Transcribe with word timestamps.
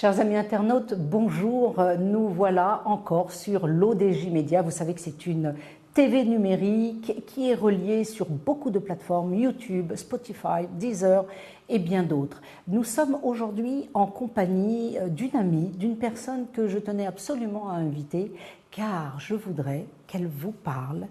Chers 0.00 0.18
amis 0.18 0.36
internautes, 0.36 0.94
bonjour. 0.96 1.78
Nous 1.98 2.28
voilà 2.28 2.80
encore 2.86 3.32
sur 3.32 3.66
l'ODJ 3.66 4.30
Média. 4.30 4.62
Vous 4.62 4.70
savez 4.70 4.94
que 4.94 5.00
c'est 5.02 5.26
une 5.26 5.54
TV 5.92 6.24
numérique 6.24 7.22
qui 7.26 7.50
est 7.50 7.54
reliée 7.54 8.04
sur 8.04 8.24
beaucoup 8.30 8.70
de 8.70 8.78
plateformes, 8.78 9.34
YouTube, 9.34 9.94
Spotify, 9.96 10.66
Deezer 10.78 11.26
et 11.68 11.78
bien 11.78 12.02
d'autres. 12.02 12.40
Nous 12.66 12.82
sommes 12.82 13.18
aujourd'hui 13.22 13.90
en 13.92 14.06
compagnie 14.06 14.96
euh, 14.96 15.08
d'une 15.08 15.36
amie, 15.36 15.68
d'une 15.68 15.98
personne 15.98 16.46
que 16.50 16.66
je 16.66 16.78
tenais 16.78 17.06
absolument 17.06 17.68
à 17.68 17.74
inviter, 17.74 18.32
car 18.70 19.20
je 19.20 19.34
voudrais 19.34 19.84
qu'elle 20.06 20.28
vous 20.28 20.52
parle 20.52 21.08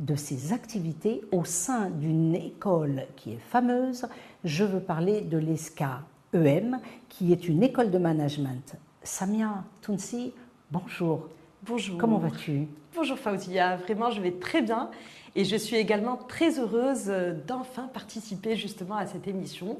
de 0.00 0.16
ses 0.16 0.52
activités 0.52 1.22
au 1.30 1.44
sein 1.44 1.88
d'une 1.88 2.34
école 2.34 3.06
qui 3.14 3.34
est 3.34 3.48
fameuse. 3.48 4.08
Je 4.42 4.64
veux 4.64 4.80
parler 4.80 5.20
de 5.20 5.38
l'ESCA 5.38 6.00
EM, 6.34 6.80
qui 7.08 7.32
est 7.32 7.48
une 7.48 7.62
école 7.62 7.90
de 7.90 7.98
management. 7.98 8.76
Samia 9.02 9.64
Tounsi, 9.80 10.32
bonjour. 10.70 11.28
Bonjour. 11.62 11.98
Comment 11.98 12.18
vas-tu? 12.18 12.68
Bonjour 12.94 13.18
Fauzia, 13.18 13.76
vraiment 13.76 14.10
je 14.10 14.20
vais 14.20 14.32
très 14.32 14.62
bien 14.62 14.90
et 15.34 15.44
je 15.44 15.56
suis 15.56 15.76
également 15.76 16.16
très 16.16 16.58
heureuse 16.58 17.12
d'enfin 17.46 17.88
participer 17.88 18.56
justement 18.56 18.96
à 18.96 19.06
cette 19.06 19.26
émission. 19.26 19.78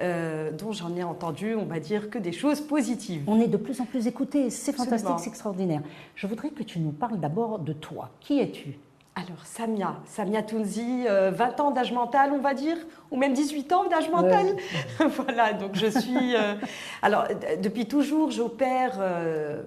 Euh, 0.00 0.50
dont 0.50 0.72
j'en 0.72 0.96
ai 0.96 1.02
entendu, 1.02 1.54
on 1.54 1.66
va 1.66 1.78
dire, 1.78 2.08
que 2.08 2.18
des 2.18 2.32
choses 2.32 2.62
positives. 2.62 3.24
On 3.26 3.38
est 3.38 3.46
de 3.46 3.58
plus 3.58 3.78
en 3.82 3.84
plus 3.84 4.06
écoutés, 4.06 4.48
c'est 4.48 4.72
fantastique, 4.72 5.18
c'est 5.18 5.28
extraordinaire. 5.28 5.82
Je 6.14 6.26
voudrais 6.26 6.48
que 6.48 6.62
tu 6.62 6.80
nous 6.80 6.92
parles 6.92 7.20
d'abord 7.20 7.58
de 7.58 7.74
toi. 7.74 8.08
Qui 8.18 8.40
es-tu? 8.40 8.78
Alors, 9.14 9.44
Samia, 9.44 9.96
Samia 10.06 10.42
Tounzi, 10.42 11.04
20 11.04 11.10
euh, 11.10 11.62
ans 11.62 11.70
d'âge 11.70 11.92
mental, 11.92 12.30
on 12.32 12.38
va 12.38 12.54
dire, 12.54 12.78
ou 13.10 13.18
même 13.18 13.34
18 13.34 13.70
ans 13.74 13.86
d'âge 13.86 14.08
mental. 14.08 14.56
voilà, 15.16 15.52
donc 15.52 15.74
je 15.74 15.86
suis. 15.86 16.34
Euh, 16.34 16.54
alors, 17.02 17.26
depuis 17.62 17.86
toujours, 17.86 18.30
j'opère 18.30 18.94
euh, 19.00 19.62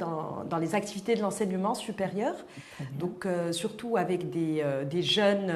dans, 0.00 0.42
dans, 0.50 0.58
les 0.58 0.74
activités 0.74 1.14
de 1.14 1.22
l'enseignement 1.22 1.74
supérieur, 1.74 2.34
donc 2.98 3.26
surtout 3.52 3.96
avec 3.96 4.30
des, 4.30 4.64
des 4.90 5.02
jeunes 5.02 5.52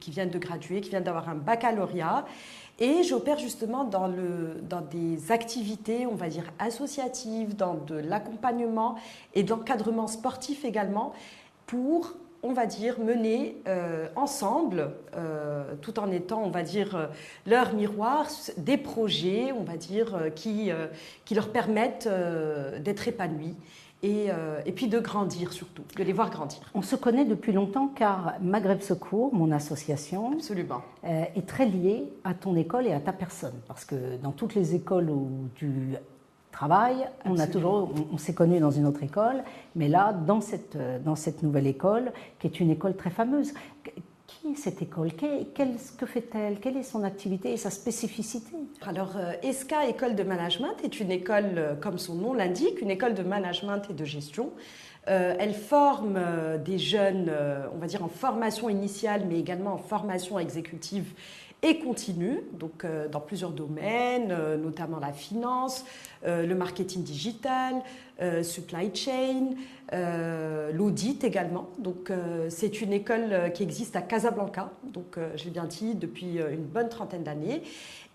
qui 0.00 0.10
viennent 0.10 0.30
de 0.30 0.38
graduer, 0.38 0.80
qui 0.80 0.90
viennent 0.90 1.04
d'avoir 1.04 1.28
un 1.28 1.36
baccalauréat. 1.36 2.24
Et 2.80 3.02
j'opère 3.02 3.38
justement 3.38 3.84
dans, 3.84 4.06
le, 4.06 4.60
dans 4.62 4.80
des 4.80 5.32
activités, 5.32 6.06
on 6.06 6.14
va 6.14 6.28
dire, 6.28 6.44
associatives, 6.60 7.56
dans 7.56 7.74
de 7.74 7.96
l'accompagnement 7.96 8.94
et 9.34 9.42
de 9.42 9.50
l'encadrement 9.50 10.06
sportif 10.06 10.64
également 10.64 11.12
pour 11.68 12.16
on 12.42 12.52
va 12.52 12.66
dire, 12.66 13.00
mener 13.00 13.56
euh, 13.66 14.06
ensemble, 14.16 14.90
euh, 15.16 15.74
tout 15.82 15.98
en 15.98 16.10
étant, 16.10 16.42
on 16.42 16.50
va 16.50 16.62
dire, 16.62 16.94
euh, 16.94 17.06
leur 17.46 17.74
miroir, 17.74 18.28
des 18.56 18.76
projets, 18.76 19.52
on 19.52 19.64
va 19.64 19.76
dire, 19.76 20.16
qui, 20.34 20.70
qui 21.24 21.34
leur 21.34 21.50
permettent 21.50 22.08
d'être 22.80 23.08
épanouis. 23.08 23.56
Et, 24.04 24.28
et, 24.64 24.70
puis 24.70 24.86
de 24.86 25.00
grandir 25.00 25.52
surtout, 25.52 25.82
de 25.96 26.04
les 26.04 26.12
voir 26.12 26.30
grandir. 26.30 26.60
On 26.72 26.82
se 26.82 26.94
connaît 26.94 27.24
depuis 27.24 27.50
longtemps 27.50 27.88
car 27.88 28.34
Maghreb 28.40 28.80
Secours, 28.80 29.34
mon 29.34 29.50
association, 29.50 30.34
Absolument. 30.34 30.82
est 31.02 31.46
très 31.48 31.66
liée 31.66 32.04
à 32.22 32.32
ton 32.32 32.54
école 32.54 32.86
et 32.86 32.92
à 32.92 33.00
ta 33.00 33.12
personne. 33.12 33.60
Parce 33.66 33.84
que 33.84 34.16
dans 34.22 34.30
toutes 34.30 34.54
les 34.54 34.76
écoles 34.76 35.10
où 35.10 35.48
tu 35.56 35.96
travail. 36.50 37.08
On 37.24 37.38
a 37.38 37.46
toujours, 37.46 37.90
on, 38.12 38.18
s'est 38.18 38.34
connu 38.34 38.60
dans 38.60 38.70
une 38.70 38.86
autre 38.86 39.02
école, 39.02 39.44
mais 39.76 39.88
là, 39.88 40.12
dans 40.12 40.40
cette, 40.40 40.76
dans 41.04 41.14
cette 41.14 41.42
nouvelle 41.42 41.66
école, 41.66 42.12
qui 42.38 42.46
est 42.46 42.60
une 42.60 42.70
école 42.70 42.96
très 42.96 43.10
fameuse. 43.10 43.52
Qui 44.28 44.48
est 44.52 44.56
cette 44.56 44.82
école? 44.82 45.12
Qu'est-ce 45.14 45.92
que 45.92 46.04
fait-elle? 46.04 46.60
Quelle 46.60 46.76
est 46.76 46.82
son 46.82 47.02
activité 47.02 47.52
et 47.52 47.56
sa 47.56 47.70
spécificité? 47.70 48.54
Alors, 48.82 49.16
euh, 49.16 49.32
ESCA, 49.42 49.86
École 49.86 50.14
de 50.14 50.22
Management, 50.22 50.74
est 50.84 51.00
une 51.00 51.10
école, 51.10 51.52
euh, 51.56 51.74
comme 51.74 51.96
son 51.96 52.14
nom 52.14 52.34
l'indique, 52.34 52.82
une 52.82 52.90
école 52.90 53.14
de 53.14 53.22
management 53.22 53.80
et 53.88 53.94
de 53.94 54.04
gestion. 54.04 54.50
Euh, 55.08 55.34
elle 55.38 55.54
forme 55.54 56.20
des 56.62 56.76
jeunes, 56.76 57.32
on 57.74 57.78
va 57.78 57.86
dire 57.86 58.04
en 58.04 58.08
formation 58.08 58.68
initiale, 58.68 59.22
mais 59.26 59.38
également 59.38 59.72
en 59.72 59.78
formation 59.78 60.38
exécutive 60.38 61.14
et 61.62 61.80
continue, 61.80 62.40
donc 62.52 62.84
euh, 62.84 63.08
dans 63.08 63.20
plusieurs 63.20 63.50
domaines, 63.50 64.30
euh, 64.30 64.56
notamment 64.56 65.00
la 65.00 65.12
finance, 65.12 65.84
euh, 66.24 66.46
le 66.46 66.54
marketing 66.54 67.02
digital, 67.02 67.82
supply 68.42 68.90
chain, 68.92 69.50
l'audit 70.72 71.22
également. 71.22 71.68
Donc 71.78 72.10
c'est 72.48 72.80
une 72.80 72.92
école 72.92 73.52
qui 73.54 73.62
existe 73.62 73.94
à 73.94 74.02
Casablanca, 74.02 74.72
donc 74.82 75.20
j'ai 75.36 75.50
bien 75.50 75.66
dit 75.66 75.94
depuis 75.94 76.38
une 76.38 76.64
bonne 76.64 76.88
trentaine 76.88 77.22
d'années. 77.22 77.62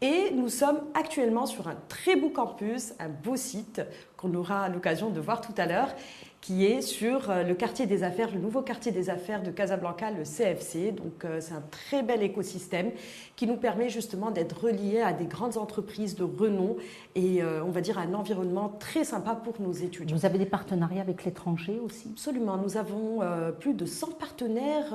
Et 0.02 0.32
nous 0.34 0.50
sommes 0.50 0.82
actuellement 0.94 1.46
sur 1.46 1.70
un 1.70 1.78
très 1.88 2.18
beau 2.18 2.32
campus, 2.32 2.94
un 3.00 3.08
beau 3.08 3.38
site 3.38 3.82
qu'on 4.18 4.34
aura 4.34 4.68
l'occasion 4.68 5.10
de 5.10 5.22
voir 5.22 5.40
tout 5.40 5.54
à 5.56 5.68
l'heure, 5.68 5.96
qui 6.44 6.66
est 6.66 6.82
sur 6.82 7.30
euh, 7.30 7.44
le 7.44 7.56
quartier 7.56 7.86
des 7.86 8.04
affaires, 8.04 8.30
le 8.34 8.40
nouveau 8.40 8.62
quartier 8.62 8.92
des 8.92 9.10
affaires 9.10 9.42
de 9.42 9.50
Casablanca, 9.50 10.12
le 10.12 10.24
CFC. 10.24 10.92
Donc 10.92 11.24
euh, 11.24 11.40
c'est 11.40 11.54
un 11.54 11.64
très 11.72 12.04
bel 12.04 12.22
écosystème 12.22 12.92
qui 13.38 13.48
nous 13.48 13.56
permet 13.56 13.88
justement 13.88 14.30
d'être 14.30 14.66
reliés 14.66 15.00
à 15.00 15.14
des 15.14 15.26
grandes 15.26 15.56
entreprises 15.58 16.16
de 16.16 16.26
renom 16.26 16.76
et 17.16 17.42
euh, 17.42 17.64
on 17.64 17.72
va 17.72 17.80
dire 17.80 17.98
un 17.98 18.14
environnement 18.14 18.68
très 18.78 19.06
sympa 19.06 19.36
pour 19.36 19.62
nos 19.62 19.72
étudiants. 19.72 20.18
Vous 20.18 20.26
avez 20.26 20.38
des 20.38 20.46
partenariats 20.46 21.02
avec 21.02 21.24
l'étranger 21.24 21.80
aussi? 21.82 22.10
Absolument, 22.12 22.58
nous 22.58 22.76
avons 22.76 23.22
plus 23.60 23.74
de 23.74 23.86
100 23.86 24.12
partenaires 24.20 24.94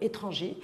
étrangers. 0.00 0.56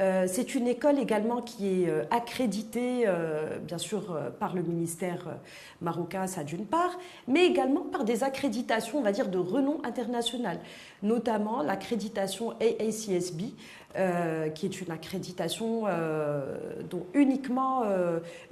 Euh, 0.00 0.24
c'est 0.26 0.54
une 0.54 0.66
école 0.66 0.98
également 0.98 1.42
qui 1.42 1.84
est 1.84 1.88
euh, 1.88 2.04
accréditée, 2.10 3.04
euh, 3.06 3.58
bien 3.58 3.76
sûr, 3.76 4.18
par 4.38 4.54
le 4.54 4.62
ministère 4.62 5.26
marocain, 5.80 6.26
ça 6.26 6.42
d'une 6.42 6.64
part, 6.64 6.98
mais 7.28 7.44
également 7.44 7.82
par 7.82 8.04
des 8.04 8.24
accréditations, 8.24 8.98
on 8.98 9.02
va 9.02 9.12
dire, 9.12 9.28
de 9.28 9.38
renom 9.38 9.80
international, 9.84 10.58
notamment 11.02 11.62
l'accréditation 11.62 12.52
AACSB, 12.60 13.40
qui 14.54 14.66
est 14.66 14.80
une 14.80 14.90
accréditation 14.92 15.84
dont 16.88 17.06
uniquement 17.14 17.82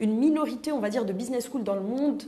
une 0.01 0.17
minorité, 0.19 0.73
on 0.73 0.81
va 0.81 0.91
dire, 0.91 1.05
de 1.05 1.13
business 1.13 1.45
schools 1.45 1.63
dans 1.63 1.77
le 1.77 1.83
monde 1.83 2.25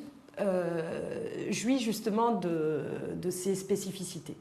jouit 1.50 1.78
justement 1.78 2.32
de, 2.32 2.82
de 3.20 3.30
ces 3.30 3.54
spécificités. 3.54 4.36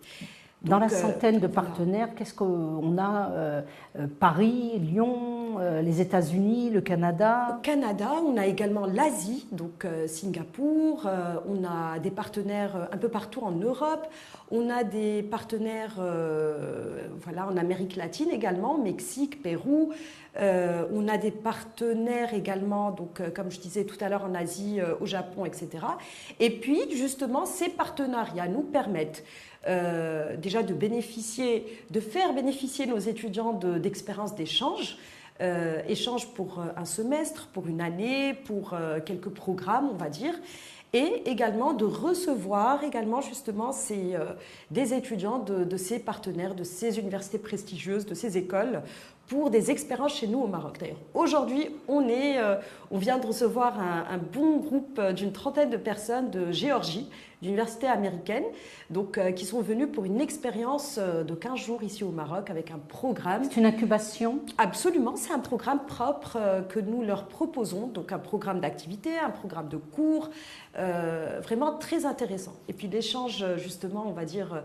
Dans 0.62 0.78
la 0.78 0.88
euh, 0.88 0.90
centaine 0.90 1.40
de 1.40 1.47
partenaires, 1.47 2.09
qu'est-ce 2.16 2.34
qu'on 2.34 2.97
a 2.97 3.30
euh, 3.31 3.62
euh, 3.97 4.08
Paris, 4.20 4.74
Lyon, 4.80 5.58
les 5.84 6.00
États-Unis, 6.00 6.70
le 6.70 6.80
Canada 6.80 7.58
Au 7.58 7.62
Canada, 7.62 8.12
on 8.25 8.38
a 8.38 8.46
également 8.46 8.86
l'Asie, 8.86 9.46
donc 9.52 9.86
Singapour. 10.08 11.06
on 11.50 11.66
a 11.66 12.00
des 12.00 12.12
partenaires 12.12 12.88
un 12.94 12.98
peu 12.98 13.09
partout 13.09 13.42
en 13.42 13.52
Europe. 13.52 14.08
On 14.52 14.69
a 14.69 14.86
des 14.86 15.22
partenaires 15.22 15.96
voilà, 17.22 17.48
en 17.48 17.58
Amérique 17.58 17.98
latine 17.98 18.30
également, 18.30 18.78
Mexique, 18.78 19.44
Pérou. 19.44 19.92
on 20.40 21.08
a 21.09 21.18
des 21.18 21.31
partenaires 21.31 22.34
également, 22.34 22.92
donc, 22.92 23.22
comme 23.34 23.52
je 23.52 23.59
disais 23.59 23.84
tout 23.84 23.98
à 24.00 24.08
l'heure, 24.08 24.24
en 24.24 24.36
Asie, 24.36 24.80
au 25.02 25.06
Japon, 25.06 25.44
etc. 25.44 25.68
Et 26.40 26.52
puis, 26.52 26.80
justement, 26.96 27.46
ces 27.46 27.68
partenariats 27.68 28.48
nous 28.48 28.62
permettent 28.62 29.25
euh, 29.68 30.38
déjà 30.38 30.64
de 30.64 30.74
bénéficier, 30.74 31.66
de 31.90 32.00
faire 32.00 32.34
bénéficier 32.34 32.86
nos 32.86 32.97
étudiants 32.97 33.53
d'expériences 33.53 34.36
d'échange. 34.36 34.97
Euh, 35.42 35.81
échange 35.88 36.28
pour 36.34 36.59
euh, 36.59 36.66
un 36.78 36.86
semestre, 36.86 37.47
pour 37.53 37.68
une 37.68 37.81
année, 37.81 38.34
pour 38.46 38.75
quelques 39.06 39.30
programmes, 39.30 39.90
on 39.92 39.96
va 39.96 40.09
dire, 40.09 40.34
et 40.94 41.30
également 41.30 41.74
de 41.74 41.86
recevoir 41.86 42.84
également 42.84 43.22
justement 43.22 43.72
ces, 43.72 44.16
des 44.72 44.94
étudiants 44.94 45.38
de, 45.38 45.78
ces 45.78 46.00
partenaires, 46.00 46.56
de 46.56 46.64
ces 46.64 46.98
universités 46.98 47.38
prestigieuses, 47.38 48.08
de 48.08 48.16
ces 48.16 48.38
écoles 48.38 48.81
pour 49.28 49.52
des 49.52 49.69
expériences 49.69 50.16
chez 50.16 50.25
nous 50.25 50.39
au 50.39 50.48
Maroc. 50.48 50.78
D'ailleurs, 50.80 50.98
aujourd'hui, 51.13 51.69
on, 51.88 52.04
on 52.89 52.98
vient 52.98 53.19
de 53.19 53.28
recevoir 53.28 53.80
un 53.80 54.18
bon 54.18 54.57
groupe 54.57 55.00
d'une 55.12 55.31
trentaine 55.31 55.69
de 55.69 55.78
personnes 55.78 56.31
de 56.31 56.51
Géorgie 56.51 57.07
d'universités 57.41 57.88
américaines, 57.88 58.44
donc, 58.89 59.18
euh, 59.18 59.31
qui 59.31 59.45
sont 59.45 59.62
venues 59.62 59.88
pour 59.88 60.06
une 60.06 60.19
expérience 60.19 60.97
euh, 60.97 61.24
de 61.24 61.33
15 61.33 61.57
jours 61.57 61.83
ici 61.83 62.03
au 62.03 62.12
Maroc 62.12 62.50
avec 62.50 62.71
un 62.71 62.80
programme. 62.80 63.44
C'est 63.44 63.57
une 63.57 63.65
incubation? 63.65 64.39
Absolument, 64.57 65.15
c'est 65.15 65.31
un 65.31 65.39
programme 65.39 65.86
propre 65.86 66.38
euh, 66.39 66.62
que 66.62 66.80
nous 66.80 67.01
leur 67.01 67.27
proposons, 67.27 67.88
donc 67.88 68.12
un 68.12 68.19
programme 68.19 68.59
d'activité, 68.59 69.18
un 69.18 69.30
programme 69.30 69.69
de 69.69 69.77
cours, 69.77 70.30
vraiment 71.41 71.74
très 71.77 72.06
intéressant. 72.06 72.53
Et 72.69 72.74
puis 72.74 72.88
l'échange, 72.88 73.44
justement, 73.57 74.06
on 74.07 74.13
va 74.13 74.24
dire, 74.24 74.63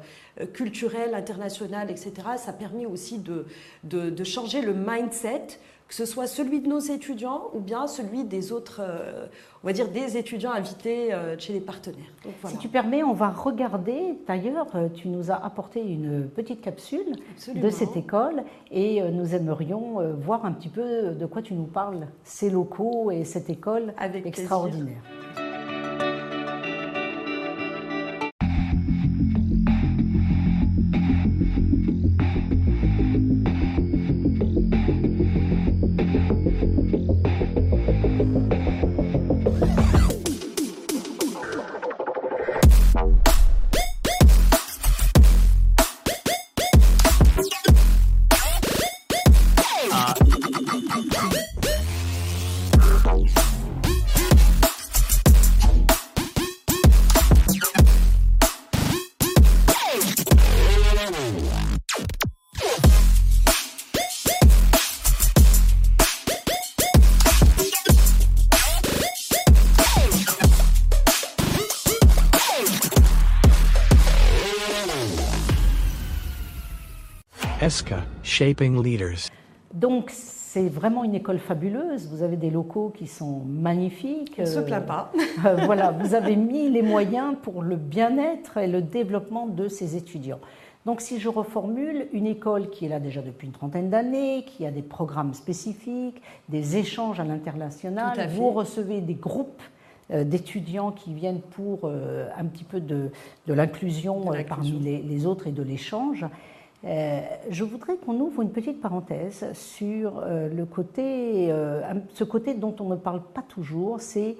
culturel, 0.53 1.13
international, 1.15 1.91
etc., 1.91 2.13
ça 2.37 2.53
permet 2.53 2.87
aussi 2.87 3.19
de, 3.19 3.47
de, 3.83 4.11
de 4.11 4.25
changer 4.25 4.63
le 4.63 4.75
mindset 4.75 5.59
que 5.95 6.05
ce 6.05 6.13
soit 6.13 6.27
celui 6.27 6.61
de 6.61 6.67
nos 6.67 6.81
étudiants 6.81 7.51
ou 7.55 7.61
bien 7.61 7.87
celui 7.87 8.25
des 8.25 8.51
autres, 8.51 8.81
euh, 8.81 9.27
on 9.63 9.69
va 9.69 9.73
dire 9.73 9.89
des 9.89 10.17
étudiants 10.17 10.51
invités 10.51 11.15
euh, 11.15 11.39
chez 11.39 11.53
les 11.53 11.61
partenaires. 11.61 12.13
Si 12.47 12.59
tu 12.59 12.67
permets, 12.67 13.05
on 13.05 13.13
va 13.13 13.29
regarder, 13.29 14.19
d'ailleurs, 14.27 14.67
euh, 14.75 14.89
tu 14.93 15.09
nous 15.09 15.31
as 15.31 15.37
apporté 15.37 15.81
une 15.81 16.29
petite 16.29 16.61
capsule 16.61 17.15
de 17.55 17.71
cette 17.71 17.97
école 17.97 18.43
et 18.73 19.03
nous 19.03 19.37
aimerions 19.37 20.01
voir 20.21 20.45
un 20.45 20.51
petit 20.51 20.69
peu 20.69 21.13
de 21.13 21.27
quoi 21.27 21.43
tu 21.43 21.55
nous 21.55 21.67
parles, 21.67 22.09
ces 22.25 22.51
locaux 22.51 23.13
et 23.13 23.23
cette 23.25 23.49
école 23.49 23.95
Avec 23.97 24.27
extraordinaire. 24.27 25.01
Plaisir. 25.01 25.24
ESCA, 77.65 78.05
Shaping 78.23 78.83
Leaders. 78.83 79.31
Donc, 79.73 80.11
c'est 80.11 80.69
vraiment 80.69 81.03
une 81.03 81.15
école 81.15 81.39
fabuleuse. 81.39 82.09
Vous 82.09 82.23
avez 82.23 82.37
des 82.37 82.51
locaux 82.51 82.93
qui 82.95 83.07
sont 83.07 83.41
magnifiques. 83.47 84.35
On 84.37 84.43
ne 84.43 84.47
se 84.47 84.59
plaint 84.59 84.85
pas. 84.85 85.11
Euh, 85.47 85.57
voilà, 85.65 85.91
vous 85.91 86.15
avez 86.15 86.37
mis 86.37 86.69
les 86.71 86.83
moyens 86.83 87.35
pour 87.43 87.63
le 87.63 87.77
bien-être 87.77 88.59
et 88.59 88.67
le 88.67 88.83
développement 88.83 89.47
de 89.47 89.69
ces 89.69 89.97
étudiants. 89.97 90.41
Donc, 90.85 91.01
si 91.01 91.19
je 91.19 91.29
reformule, 91.29 92.07
une 92.13 92.27
école 92.27 92.69
qui 92.69 92.85
est 92.85 92.89
là 92.89 93.01
déjà 93.01 93.23
depuis 93.23 93.47
une 93.47 93.53
trentaine 93.53 93.89
d'années, 93.89 94.45
qui 94.47 94.67
a 94.67 94.71
des 94.71 94.83
programmes 94.83 95.33
spécifiques, 95.33 96.21
des 96.51 96.77
échanges 96.77 97.19
à 97.19 97.25
l'international, 97.25 98.29
vous 98.29 98.51
recevez 98.51 99.01
des 99.01 99.15
groupes 99.15 99.63
euh, 100.11 100.23
d'étudiants 100.23 100.93
qui 100.93 101.15
viennent 101.15 101.41
pour 101.41 101.81
euh, 101.85 102.29
un 102.37 102.45
petit 102.45 102.65
peu 102.65 102.81
de, 102.81 103.11
l'inclusion 103.47 104.23
parmi 104.47 104.73
les, 104.73 105.01
les, 105.01 105.27
autres 105.27 105.47
et 105.47 105.53
de 105.53 105.63
l'échange. 105.63 106.27
Euh, 106.87 107.23
je 107.49 107.65
voudrais 107.65 107.97
qu'on 107.97 108.21
ouvre 108.21 108.43
une 108.43 108.51
petite 108.51 108.81
parenthèse 108.81 109.47
sur 109.55 110.19
euh, 110.19 110.49
le 110.51 110.67
côté, 110.67 111.51
euh, 111.51 111.81
ce 112.13 112.25
côté 112.25 112.53
dont 112.53 112.77
on 112.79 112.91
ne 112.91 112.97
parle 112.97 113.23
pas 113.23 113.43
toujours, 113.43 114.01
c'est 114.01 114.37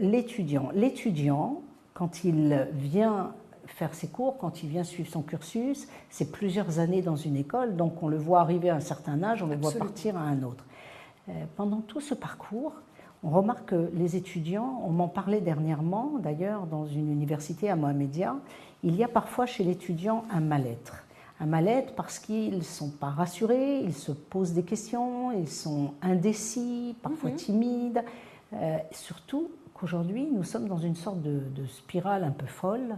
l'étudiant. 0.00 0.68
L'étudiant, 0.74 1.60
quand 1.92 2.22
il 2.22 2.68
vient 2.70 3.32
faire 3.66 3.94
ses 3.94 4.06
cours, 4.06 4.38
quand 4.38 4.62
il 4.62 4.68
vient 4.68 4.84
suivre 4.84 5.10
son 5.10 5.22
cursus, 5.22 5.88
c'est 6.08 6.30
plusieurs 6.30 6.78
années 6.78 7.02
dans 7.02 7.16
une 7.16 7.34
école, 7.34 7.74
donc 7.74 8.00
on 8.00 8.06
le 8.06 8.16
voit 8.16 8.38
arriver 8.38 8.70
à 8.70 8.76
un 8.76 8.80
certain 8.80 9.24
âge, 9.24 9.42
on 9.42 9.48
le 9.48 9.56
voit 9.56 9.72
partir 9.72 10.16
à 10.16 10.20
un 10.20 10.44
autre. 10.44 10.64
pendant 11.56 11.80
tout 11.80 12.00
ce 12.00 12.14
parcours, 12.14 12.74
on 13.24 13.30
remarque 13.30 13.70
que 13.70 13.90
les 13.92 14.14
étudiants, 14.14 14.82
on 14.86 14.90
m'en 14.90 15.08
parlait 15.08 15.40
dernièrement 15.40 16.12
d'ailleurs 16.20 16.68
dans 16.68 16.86
une 16.86 17.10
université 17.10 17.68
à 17.68 17.74
Mohamedia, 17.74 18.36
il 18.84 18.94
y 18.94 19.02
a 19.02 19.08
parfois 19.08 19.46
chez 19.46 19.64
l'étudiant 19.64 20.22
un 20.30 20.38
mal-être 20.38 21.05
un 21.40 21.46
mal-être 21.46 21.94
parce 21.94 22.18
qu'ils 22.18 22.56
ne 22.56 22.62
sont 22.62 22.90
pas 22.90 23.10
rassurés, 23.10 23.80
ils 23.80 23.94
se 23.94 24.12
posent 24.12 24.52
des 24.52 24.62
questions, 24.62 25.32
ils 25.32 25.48
sont 25.48 25.92
indécis, 26.02 26.96
parfois 27.02 27.30
mhm. 27.30 27.36
timides. 27.36 28.04
Euh, 28.54 28.78
surtout 28.90 29.50
qu'aujourd'hui, 29.74 30.28
nous 30.32 30.44
sommes 30.44 30.68
dans 30.68 30.78
une 30.78 30.94
sorte 30.94 31.20
de, 31.20 31.40
spirale 31.66 32.24
un 32.24 32.30
peu 32.30 32.46
folle. 32.46 32.96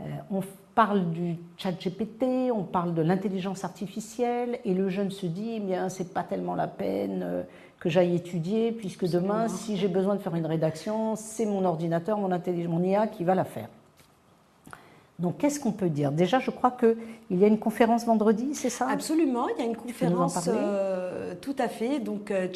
Euh, 0.00 0.04
on 0.30 0.42
parle 0.74 1.10
du 1.10 1.36
chat 1.56 1.72
GPT, 1.72 2.50
on 2.52 2.64
parle 2.64 2.94
de 2.94 3.02
l'intelligence 3.02 3.64
artificielle, 3.64 4.58
et 4.64 4.74
le 4.74 4.88
jeune 4.88 5.10
se 5.10 5.26
dit, 5.26 5.54
eh 5.56 5.60
bien, 5.60 5.88
c'est 5.88 6.12
pas 6.12 6.22
tellement 6.22 6.54
la 6.54 6.66
peine 6.66 7.22
euh, 7.22 7.42
que 7.78 7.88
j'aille 7.88 8.14
étudier, 8.14 8.72
puisque 8.72 9.08
demain, 9.08 9.48
si 9.48 9.76
j'ai 9.76 9.88
besoin 9.88 10.14
de 10.14 10.20
faire 10.20 10.34
une 10.34 10.46
rédaction, 10.46 11.16
c'est 11.16 11.46
mon 11.46 11.64
ordinateur, 11.64 12.18
mon, 12.18 12.28
mon 12.28 12.82
IA 12.82 13.06
qui 13.06 13.24
va 13.24 13.34
la 13.34 13.44
faire. 13.44 13.68
Donc, 15.22 15.38
qu'est-ce 15.38 15.60
qu'on 15.60 15.70
peut 15.70 15.88
dire? 15.88 16.10
Déjà, 16.10 16.40
je 16.40 16.50
crois 16.50 16.72
qu'il 16.72 16.96
y 17.30 17.44
a 17.44 17.46
une 17.46 17.60
conférence 17.60 18.04
vendredi, 18.04 18.54
c'est 18.54 18.70
ça? 18.70 18.88
Absolument, 18.90 19.46
il 19.48 19.60
y 19.60 19.62
a 19.62 19.70
une 19.70 19.76
conférence, 19.76 20.48
euh, 20.48 21.34
tout 21.40 21.54
à 21.60 21.68
fait. 21.68 22.00
Donc, 22.00 22.32
euh, 22.32 22.48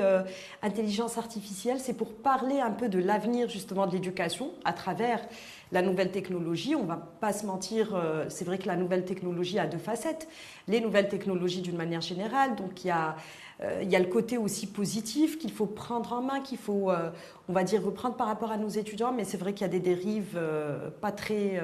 euh, 0.00 0.22
intelligence 0.62 1.18
artificielle, 1.18 1.78
c'est 1.80 1.92
pour 1.92 2.12
parler 2.12 2.60
un 2.60 2.70
peu 2.70 2.88
de 2.88 3.00
l'avenir 3.00 3.48
justement 3.48 3.88
de 3.88 3.92
l'éducation 3.92 4.50
à 4.64 4.72
travers 4.72 5.20
la 5.74 5.82
nouvelle 5.82 6.10
technologie. 6.10 6.74
On 6.74 6.84
va 6.84 6.96
pas 6.96 7.32
se 7.32 7.44
mentir, 7.44 8.00
c'est 8.28 8.44
vrai 8.44 8.58
que 8.58 8.66
la 8.66 8.76
nouvelle 8.76 9.04
technologie 9.04 9.58
a 9.58 9.66
deux 9.66 9.78
facettes. 9.78 10.28
Les 10.68 10.80
nouvelles 10.80 11.08
technologies 11.08 11.60
d'une 11.60 11.76
manière 11.76 12.00
générale, 12.00 12.56
donc 12.56 12.84
il 12.84 12.88
y 12.88 12.90
a 12.90 13.16
euh, 13.62 13.84
le 13.84 14.06
côté 14.06 14.36
aussi 14.36 14.66
positif 14.66 15.38
qu'il 15.38 15.52
faut 15.52 15.66
prendre 15.66 16.12
en 16.12 16.22
main, 16.22 16.40
qu'il 16.40 16.58
faut, 16.58 16.90
euh, 16.90 17.10
on 17.48 17.52
va 17.52 17.62
dire, 17.62 17.84
reprendre 17.84 18.16
par 18.16 18.26
rapport 18.26 18.50
à 18.50 18.56
nos 18.56 18.68
étudiants. 18.68 19.12
Mais 19.12 19.24
c'est 19.24 19.36
vrai 19.36 19.52
qu'il 19.52 19.62
y 19.62 19.70
a 19.70 19.72
des 19.72 19.80
dérives 19.80 20.34
euh, 20.36 20.90
pas 21.00 21.12
très, 21.12 21.62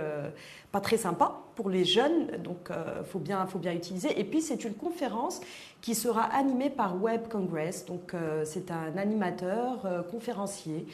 pas 0.72 0.80
très 0.80 0.96
sympas 0.96 1.46
pour 1.56 1.68
les 1.68 1.84
jeunes, 1.84 2.28
donc 2.42 2.70
il 2.70 3.04
faut 3.04 3.18
bien, 3.18 3.44
faut 3.46 3.58
bien 3.58 3.72
utiliser. 3.72 4.18
Et 4.18 4.24
puis 4.24 4.40
c'est 4.40 4.64
une 4.64 4.74
conférence 4.74 5.40
qui 5.80 5.94
sera 5.94 6.22
animée 6.22 6.70
par 6.70 7.02
Web 7.02 7.28
Congress. 7.28 7.84
Donc 7.86 8.14
c'est 8.44 8.70
un 8.70 8.96
animateur, 8.96 10.06
conférencier. 10.10 10.86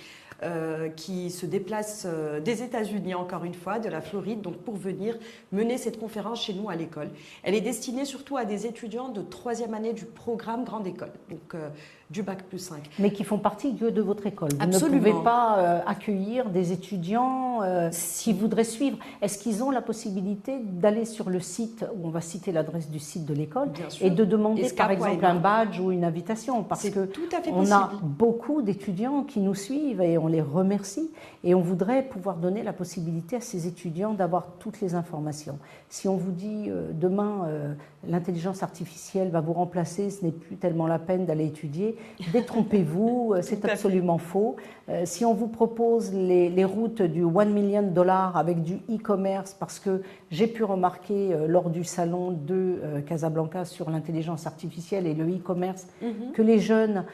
Euh, 0.42 0.90
qui 0.90 1.30
se 1.30 1.46
déplace 1.46 2.02
euh, 2.04 2.40
des 2.40 2.62
États-Unis, 2.62 3.14
encore 3.14 3.44
une 3.44 3.54
fois, 3.54 3.78
de 3.78 3.88
la 3.88 4.02
Floride, 4.02 4.42
donc 4.42 4.58
pour 4.58 4.76
venir 4.76 5.16
mener 5.50 5.78
cette 5.78 5.98
conférence 5.98 6.42
chez 6.42 6.52
nous 6.52 6.68
à 6.68 6.76
l'école. 6.76 7.08
Elle 7.42 7.54
est 7.54 7.62
destinée 7.62 8.04
surtout 8.04 8.36
à 8.36 8.44
des 8.44 8.66
étudiants 8.66 9.08
de 9.08 9.22
troisième 9.22 9.72
année 9.72 9.94
du 9.94 10.04
programme 10.04 10.64
Grande 10.64 10.86
École. 10.86 11.12
Euh, 11.54 11.70
du 12.10 12.22
bac 12.22 12.44
plus 12.44 12.58
5. 12.58 12.88
Mais 12.98 13.10
qui 13.10 13.24
font 13.24 13.38
partie 13.38 13.72
de 13.72 14.00
votre 14.00 14.26
école. 14.26 14.50
Vous 14.60 14.66
ne 14.66 14.98
pouvez 14.98 15.14
pas 15.24 15.58
euh, 15.58 15.80
accueillir 15.86 16.50
des 16.50 16.72
étudiants 16.72 17.62
euh, 17.62 17.90
qui 17.90 18.32
voudraient 18.32 18.64
suivre. 18.64 18.98
Est-ce 19.22 19.38
qu'ils 19.38 19.62
ont 19.62 19.70
la 19.70 19.82
possibilité 19.82 20.58
d'aller 20.62 21.04
sur 21.04 21.30
le 21.30 21.40
site, 21.40 21.84
où 21.96 22.06
on 22.06 22.10
va 22.10 22.20
citer 22.20 22.52
l'adresse 22.52 22.88
du 22.90 22.98
site 22.98 23.24
de 23.24 23.34
l'école, 23.34 23.70
et 24.00 24.10
de 24.10 24.24
demander 24.24 24.70
par 24.70 24.90
exemple 24.90 25.24
un 25.24 25.34
badge 25.34 25.80
ou 25.80 25.90
une 25.90 26.04
invitation? 26.04 26.62
Parce 26.62 26.88
que 26.88 27.06
tout 27.06 27.28
à 27.36 27.42
fait 27.42 27.50
on 27.52 27.70
a 27.72 27.90
beaucoup 28.02 28.62
d'étudiants 28.62 29.24
qui 29.24 29.40
nous 29.40 29.54
suivent 29.54 30.00
et 30.00 30.18
on 30.18 30.28
les 30.28 30.42
remercie. 30.42 31.10
Et 31.44 31.54
on 31.54 31.60
voudrait 31.60 32.02
pouvoir 32.02 32.36
donner 32.36 32.62
la 32.62 32.72
possibilité 32.72 33.36
à 33.36 33.40
ces 33.40 33.66
étudiants 33.66 34.14
d'avoir 34.14 34.46
toutes 34.58 34.80
les 34.80 34.94
informations. 34.94 35.58
Si 35.88 36.08
on 36.08 36.16
vous 36.16 36.32
dit 36.32 36.66
euh, 36.68 36.90
demain, 36.92 37.44
euh, 37.46 37.74
l'intelligence 38.08 38.62
artificielle 38.62 39.30
va 39.30 39.40
vous 39.40 39.52
remplacer, 39.52 40.10
ce 40.10 40.24
n'est 40.24 40.32
plus 40.32 40.56
tellement 40.56 40.86
la 40.86 40.98
peine 40.98 41.24
d'aller 41.24 41.46
étudier, 41.46 41.95
détrompez-vous, 42.32 43.32
euh, 43.36 43.42
c'est 43.42 43.64
absolument 43.64 44.18
faux. 44.18 44.56
si 45.04 45.24
on 45.24 45.34
vous 45.34 45.48
propose 45.48 46.12
les, 46.12 46.64
routes 46.64 47.02
du 47.02 47.24
1 47.24 47.44
million 47.46 47.82
de 47.82 47.88
dollars 47.88 48.36
avec 48.36 48.62
du 48.62 48.74
e-commerce, 48.88 49.54
parce 49.58 49.78
que 49.78 50.02
j'ai 50.30 50.46
pu 50.46 50.62
remarquer 50.64 51.36
lors 51.48 51.70
du 51.70 51.82
salon 51.82 52.30
de 52.30 52.78
Casablanca 53.06 53.64
sur 53.64 53.90
l'intelligence 53.90 54.46
artificielle 54.46 55.06
et 55.06 55.14
le 55.14 55.24
e-commerce 55.24 55.88
mhm. 56.02 56.32
que 56.32 56.42
les 56.42 56.60
jeunes 56.60 57.04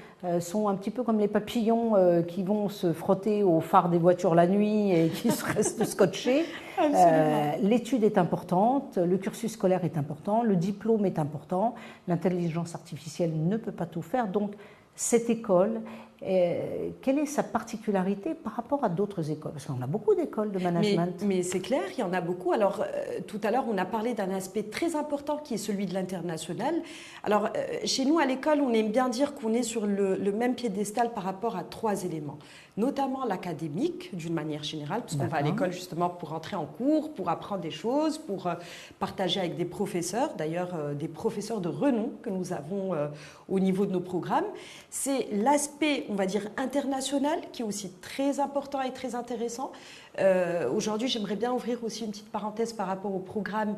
sont 0.41 0.69
un 0.69 0.75
petit 0.75 0.91
peu 0.91 1.03
comme 1.03 1.19
les 1.19 1.29
papillons 1.29 1.95
qui 2.29 2.43
vont 2.43 2.69
se 2.69 2.93
frotter 2.93 3.43
au 3.43 3.61
phare 3.61 3.89
des 3.89 3.99
voitures 3.99 4.35
la 4.35 4.47
nuit 4.47 4.93
et 4.93 5.09
qui 5.09 5.31
restent 5.55 5.85
scotchés. 5.85 6.45
Euh, 6.79 7.52
l'étude 7.62 8.05
est 8.05 8.19
importante, 8.19 8.97
le 8.99 9.19
cursus 9.19 9.52
scolaire 9.52 9.85
est 9.85 9.97
important, 9.99 10.43
le 10.43 10.57
diplôme 10.57 11.05
est 11.07 11.19
important, 11.19 11.75
l'intelligence 12.09 12.75
artificielle 12.75 13.33
ne 13.35 13.57
peut 13.57 13.73
pas 13.73 13.87
tout 13.87 14.02
faire. 14.02 14.29
Donc, 14.29 14.55
cette 14.95 15.31
école, 15.31 15.81
euh, 16.25 16.91
quelle 17.00 17.19
est 17.19 17.26
sa 17.26 17.43
particularité 17.43 18.35
par 18.35 18.55
rapport 18.55 18.85
à 18.85 18.88
d'autres 18.88 19.31
écoles? 19.31 19.52
Parce 19.52 19.67
qu'on 19.67 19.83
a 19.83 19.87
beaucoup 19.87 20.14
d'écoles 20.14 20.52
de 20.52 20.59
management. 20.59 21.23
Mais, 21.25 21.43
c'est 21.43 21.61
clair, 21.61 21.83
il 21.97 22.00
y 22.00 22.02
en 22.02 22.12
a 22.12 22.21
beaucoup. 22.21 22.52
Alors, 22.52 22.81
euh, 22.81 23.21
tout 23.26 23.41
à 23.43 23.50
l'heure, 23.50 23.64
on 23.71 23.76
a 23.79 23.85
parlé 23.85 24.14
d'un 24.14 24.31
aspect 24.31 24.62
très 24.62 24.97
important 24.97 25.38
qui 25.38 25.55
est 25.55 25.59
celui 25.59 25.87
de 25.87 25.95
l'international. 25.95 26.75
Alors, 27.25 27.49
chez 27.85 28.05
nous, 28.05 28.19
à 28.19 28.26
l'école, 28.26 28.61
on 28.61 28.73
aime 28.73 28.91
bien 28.91 29.09
dire 29.09 29.35
qu'on 29.35 29.52
est 29.52 29.62
sur 29.62 29.87
le, 29.87 30.17
le 30.17 30.33
même 30.33 30.55
piédestal 30.55 31.12
par 31.12 31.25
rapport 31.25 31.57
à 31.57 31.64
trois 31.64 32.05
éléments 32.05 32.38
notamment 32.76 33.25
l'académique 33.25 34.14
d'une 34.17 34.33
manière 34.33 34.62
générale, 34.62 35.02
puisqu'on 35.02 35.26
va 35.26 35.38
à 35.38 35.43
l'école 35.43 35.73
justement 35.73 36.09
pour 36.09 36.33
entrer 36.33 36.57
en 36.57 36.64
cours, 36.64 37.12
pour 37.12 37.29
apprendre 37.29 37.61
des 37.61 37.71
choses, 37.71 38.17
pour 38.17 38.47
euh, 38.47 38.55
partager 38.99 39.41
avec 39.41 39.57
des 39.57 39.67
professeurs, 39.67 40.35
d'ailleurs 40.37 40.75
euh, 40.75 40.95
des 40.95 41.09
professeurs 41.09 41.61
de 41.61 41.69
renom 41.69 42.12
que 42.23 42.31
nous 42.31 42.52
avons 42.52 42.95
euh, 42.95 43.09
au 43.49 43.61
niveau 43.61 43.85
de 43.85 43.93
nos 43.93 44.00
programmes. 44.00 44.47
C'est 44.88 45.29
l'aspect, 45.33 46.07
on 46.12 46.14
va 46.14 46.26
dire, 46.26 46.49
international 46.59 47.40
qui 47.52 47.62
est 47.62 47.64
aussi 47.64 47.90
très 48.00 48.38
important 48.38 48.83
et 48.83 48.92
très 48.92 49.14
intéressant. 49.14 49.73
Aujourd'hui, 50.75 51.09
j'aimerais 51.09 51.37
bien 51.37 51.52
ouvrir 51.54 51.83
aussi 51.85 52.04
une 52.04 52.11
petite 52.11 52.31
parenthèse 52.31 52.75
par 52.75 52.87
rapport 52.87 53.14
au 53.14 53.19
programme. 53.19 53.76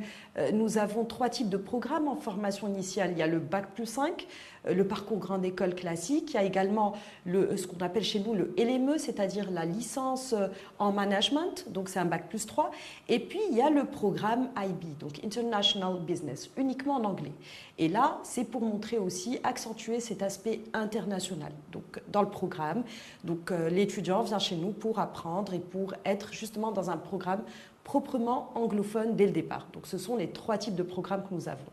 nous 0.53 0.79
avons 0.79 1.05
trois 1.05 1.29
types 1.29 1.49
de 1.49 1.57
programmes 1.57 2.09
en 2.09 2.17
formation 2.17 2.67
initiale. 2.67 3.12
Il 3.12 3.19
y 3.19 3.23
a 3.23 3.29
le 3.29 3.38
Bac 3.38 3.67
plus 3.75 3.87
5, 3.87 4.26
le 4.69 4.87
parcours 4.87 5.19
grande 5.19 5.45
école 5.45 5.75
classique. 5.75 6.31
Il 6.31 6.35
y 6.35 6.38
a 6.38 6.45
également 6.45 6.95
le, 7.26 7.57
ce 7.57 7.67
qu'on 7.67 7.85
appelle 7.85 8.05
chez 8.05 8.21
nous 8.21 8.35
le 8.35 8.55
LME, 8.59 8.99
c'est-à-dire 8.99 9.50
la 9.50 9.64
licence 9.64 10.33
euh, 10.33 10.49
en 10.79 10.93
management, 10.93 11.67
donc 11.71 11.88
c'est 11.88 11.99
un 11.99 12.05
bac 12.05 12.29
plus 12.29 12.47
3. 12.47 12.71
Et 13.09 13.19
puis 13.19 13.41
il 13.50 13.57
y 13.57 13.62
a 13.62 13.71
le 13.71 13.85
programme 13.85 14.49
IB, 14.57 14.99
donc 14.99 15.23
International 15.25 15.99
Business, 16.00 16.50
uniquement 16.57 16.95
en 16.95 17.05
anglais. 17.05 17.33
Et 17.78 17.88
là, 17.88 18.19
c'est 18.23 18.45
pour 18.45 18.62
montrer 18.62 18.99
aussi, 18.99 19.38
accentuer 19.43 19.99
cet 19.99 20.23
aspect 20.23 20.61
international. 20.73 21.52
Donc 21.73 22.00
dans 22.09 22.23
le 22.23 22.31
programme, 22.31 22.85
donc 23.25 23.50
euh, 23.50 23.69
l'étudiant 23.69 24.23
vient 24.23 24.38
chez 24.38 24.57
nous 24.57 24.71
pour 24.71 25.00
apprendre 25.00 25.54
et 25.54 25.59
pour 25.59 25.95
être 26.04 26.33
justement 26.33 26.71
dans 26.71 26.90
un 26.90 26.97
programme 26.97 27.43
proprement 27.83 28.52
anglophone 28.54 29.16
dès 29.16 29.26
le 29.26 29.33
départ. 29.33 29.66
Donc 29.73 29.87
ce 29.87 29.99
sont 29.99 30.16
les 30.16 30.31
trois 30.31 30.57
types 30.57 30.76
de 30.76 30.83
programmes 30.85 31.25
que 31.28 31.35
nous 31.35 31.49
avons. 31.49 31.64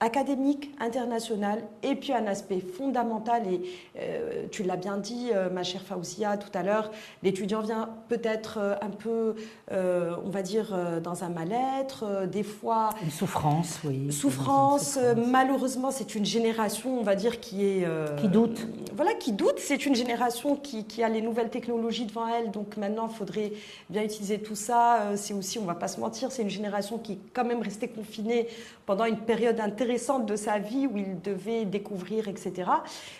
Académique, 0.00 0.70
international, 0.78 1.62
et 1.82 1.96
puis 1.96 2.12
un 2.12 2.26
aspect 2.26 2.60
fondamental, 2.60 3.42
et 3.48 3.62
euh, 3.98 4.46
tu 4.50 4.62
l'as 4.62 4.76
bien 4.76 4.96
dit, 4.96 5.30
euh, 5.34 5.50
ma 5.50 5.64
chère 5.64 5.82
Faousia, 5.82 6.36
tout 6.36 6.56
à 6.56 6.62
l'heure, 6.62 6.92
l'étudiant 7.24 7.62
vient 7.62 7.90
peut-être 8.08 8.58
euh, 8.58 8.74
un 8.80 8.90
peu, 8.90 9.34
on 9.70 10.30
va 10.30 10.42
dire, 10.42 10.76
dans 11.02 11.24
un 11.24 11.28
mal-être, 11.28 12.26
des 12.26 12.42
fois... 12.42 12.90
Une 13.02 13.10
souffrance, 13.10 13.80
oui. 13.84 14.12
Souffrance, 14.12 14.98
malheureusement, 15.16 15.90
c'est 15.90 16.14
une 16.14 16.24
génération, 16.24 16.98
on 16.98 17.02
va 17.02 17.14
dire, 17.14 17.40
qui 17.40 17.64
est... 17.64 17.86
qui 18.16 18.28
doute. 18.28 18.66
Voilà, 18.94 19.14
qui 19.14 19.32
doute, 19.32 19.58
c'est 19.58 19.86
une 19.86 19.94
génération 19.94 20.56
qui, 20.56 20.84
qui, 20.84 21.02
a 21.02 21.08
les 21.08 21.20
nouvelles 21.20 21.50
technologies 21.50 22.06
devant 22.06 22.28
elle, 22.28 22.50
donc 22.50 22.76
maintenant, 22.76 23.08
il 23.10 23.16
faudrait 23.16 23.52
bien 23.90 24.02
utiliser 24.02 24.38
tout 24.38 24.56
ça. 24.56 25.12
c'est 25.16 25.34
aussi, 25.34 25.58
on 25.58 25.64
va 25.64 25.74
pas 25.74 25.88
se 25.88 26.00
mentir, 26.00 26.30
c'est 26.32 26.42
une 26.42 26.50
génération 26.50 26.98
qui 26.98 27.12
est 27.12 27.18
quand 27.32 27.44
même 27.44 27.62
restée 27.62 27.88
confinée 27.88 28.48
pendant 28.86 29.04
une 29.04 29.18
période 29.18 29.60
intéressante 29.60 29.87
de 30.26 30.36
sa 30.36 30.58
vie 30.58 30.86
où 30.86 30.96
il 30.96 31.20
devait 31.20 31.64
découvrir, 31.64 32.28
etc. 32.28 32.70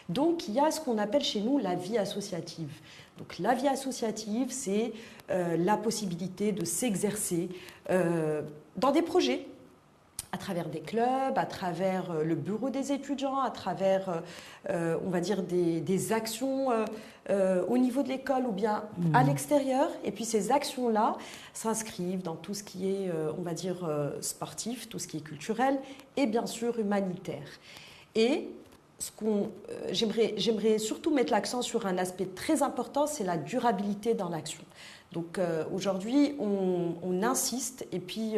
Donc 0.08 0.48
il 0.48 0.54
y 0.54 0.60
a 0.60 0.70
ce 0.70 0.80
qu'on 0.80 0.98
appelle 0.98 1.24
chez 1.24 1.40
nous 1.40 1.58
la 1.58 1.74
vie 1.74 1.98
associative. 1.98 2.70
Donc 3.18 3.38
la 3.38 3.54
vie 3.54 3.68
associative, 3.68 4.48
c'est 4.50 4.92
euh, 5.30 5.56
la 5.56 5.76
possibilité 5.76 6.52
de 6.52 6.64
s'exercer 6.64 7.48
euh, 7.90 8.42
dans 8.76 8.92
des 8.92 9.02
projets 9.02 9.46
à 10.32 10.36
travers 10.36 10.68
des 10.68 10.80
clubs, 10.80 11.36
à 11.36 11.46
travers 11.46 12.10
euh, 12.10 12.22
le 12.22 12.34
bureau 12.34 12.70
des 12.70 12.92
étudiants, 12.92 13.38
à 13.38 13.50
travers, 13.50 14.08
euh, 14.08 14.20
euh, 14.70 14.98
on 15.04 15.10
va 15.10 15.20
dire, 15.20 15.42
des, 15.42 16.12
actions 16.12 16.68
au 17.68 17.76
niveau 17.76 18.02
de 18.02 18.08
l'école 18.08 18.46
ou 18.46 18.52
bien 18.52 18.84
à 19.12 19.22
mmh. 19.22 19.26
l'extérieur. 19.26 19.90
Et 20.04 20.12
puis 20.12 20.24
ces 20.24 20.50
actions-là 20.50 21.16
s'inscrivent 21.52 22.22
dans 22.22 22.36
tout 22.36 22.54
ce 22.54 22.62
qui 22.62 22.88
est, 22.88 23.10
on 23.36 23.42
va 23.42 23.52
dire, 23.52 23.90
sportif, 24.22 24.88
tout 24.88 24.98
ce 24.98 25.06
qui 25.06 25.18
est 25.18 25.20
culturel 25.20 25.78
et 26.16 26.26
bien 26.26 26.46
sûr 26.46 26.78
humanitaire. 26.78 27.46
Et 28.14 28.48
ce 28.98 29.10
qu'on, 29.12 29.50
j'aimerais, 29.90 30.34
j'aimerais 30.38 30.78
surtout 30.78 31.12
mettre 31.12 31.32
l'accent 31.32 31.60
sur 31.60 31.86
un 31.86 31.98
aspect 31.98 32.26
très 32.26 32.62
important, 32.62 33.06
c'est 33.06 33.24
la 33.24 33.36
durabilité 33.36 34.14
dans 34.14 34.30
l'action. 34.30 34.62
Donc 35.12 35.40
aujourd'hui, 35.72 36.34
on, 36.38 37.22
insiste 37.22 37.86
et 37.92 37.98
puis 37.98 38.36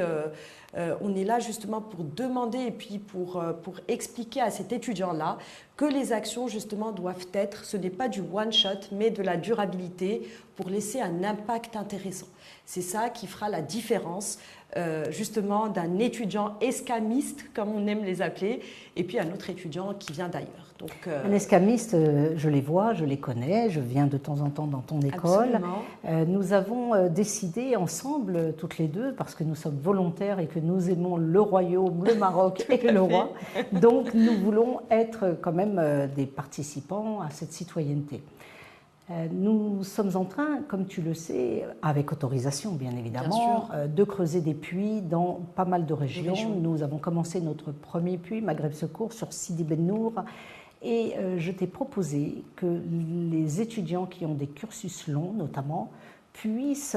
euh, 0.77 0.95
on 1.01 1.15
est 1.17 1.25
là 1.25 1.41
justement 1.41 1.81
pour 1.81 2.05
demander 2.05 2.59
et 2.59 2.71
puis 2.71 2.99
pour, 2.99 3.39
euh, 3.39 3.53
pour 3.53 3.81
expliquer 3.89 4.41
à 4.41 4.51
cet 4.51 4.73
étudiant-là 4.73 5.39
que 5.77 5.85
les 5.85 6.13
actions 6.13 6.47
justement 6.47 6.93
doivent 6.93 7.27
être, 7.33 7.65
ce 7.65 7.77
n'est 7.77 7.91
pas 7.91 8.09
du 8.09 8.21
one-shot, 8.21 8.89
mais 8.93 9.11
de 9.11 9.23
la 9.23 9.37
durabilité 9.37 10.29
pour 10.55 10.71
laisser 10.71 11.01
un 11.01 11.25
impact 11.25 11.75
intéressant. 11.75 12.29
C'est 12.67 12.83
ça 12.83 13.11
qui 13.11 13.27
fera 13.27 13.49
la 13.49 13.63
différence 13.63 14.39
euh, 14.77 15.11
justement 15.11 15.69
d'un 15.69 15.99
étudiant 15.99 16.57
escamiste, 16.61 17.47
comme 17.53 17.75
on 17.75 17.87
aime 17.89 18.05
les 18.05 18.23
appeler, 18.23 18.61
et 18.95 19.03
puis 19.03 19.19
un 19.19 19.33
autre 19.33 19.51
étudiant 19.51 19.95
qui 19.95 20.13
vient 20.13 20.29
d'ailleurs. 20.29 20.70
Euh, 21.07 21.27
un 21.27 21.33
escamiste, 21.33 21.95
euh, 21.95 22.33
je 22.37 22.49
les 22.49 22.61
vois, 22.61 22.95
je 22.95 23.05
les 23.05 23.19
connais, 23.19 23.71
je 23.71 23.81
viens 23.81 24.07
de 24.07 24.17
temps 24.17 24.41
en 24.41 24.51
temps 24.51 24.67
dans 24.67 24.81
ton 24.81 25.01
école. 25.01 25.61
nous 26.27 26.53
avons 26.53 27.09
décidé 27.09 27.77
ensemble, 27.77 28.55
toutes 28.57 28.79
les 28.79 28.89
deux, 28.89 29.13
parce 29.13 29.35
que 29.35 29.45
nous 29.45 29.55
sommes 29.55 29.79
volontaires 29.83 30.39
et 30.39 30.47
que 30.47 30.59
nous 30.59 30.91
aimons 30.91 31.17
le 31.17 31.41
royaume, 31.41 32.05
le 32.05 32.15
Maroc 32.15 32.67
et 32.71 32.91
le 32.91 33.01
roi, 33.01 33.33
donc 33.73 34.15
nous 34.15 34.37
voulons 34.37 34.81
être 34.91 35.37
quand 35.41 35.53
même 35.53 36.09
des 36.17 36.27
participants 36.27 37.21
à 37.21 37.31
cette 37.31 37.53
citoyenneté. 37.53 38.23
Euh, 39.11 39.27
nous 39.33 39.83
sommes 39.83 40.15
en 40.15 40.25
train, 40.25 40.61
comme 40.69 40.87
tu 40.87 41.03
le 41.03 41.15
sais, 41.15 41.67
avec 41.83 42.13
autorisation 42.13 42.73
bien 42.73 42.93
évidemment, 42.97 43.69
euh, 43.75 43.89
de 43.89 44.05
creuser 44.05 44.41
des 44.41 44.55
puits 44.55 45.01
dans 45.01 45.41
pas 45.57 45.65
mal 45.65 45.85
de 45.85 45.95
régions. 45.95 46.55
Nous 46.61 46.83
avons 46.85 46.99
commencé 46.99 47.41
notre 47.41 47.73
premier 47.73 48.19
puits, 48.19 48.41
Maghreb 48.41 48.73
Secours, 48.73 49.13
sur 49.13 49.33
Sidi 49.33 49.65
Ben 49.65 49.85
Nour. 49.85 50.13
Et 50.83 51.15
euh, 51.17 51.39
je 51.39 51.51
t'ai 51.51 51.67
proposé 51.67 52.43
que 52.57 52.81
les 53.31 53.61
étudiants 53.61 54.07
qui 54.07 54.25
ont 54.25 54.35
des 54.35 54.47
cursus 54.47 55.09
longs, 55.09 55.33
notamment, 55.33 55.91
puissent 56.33 56.97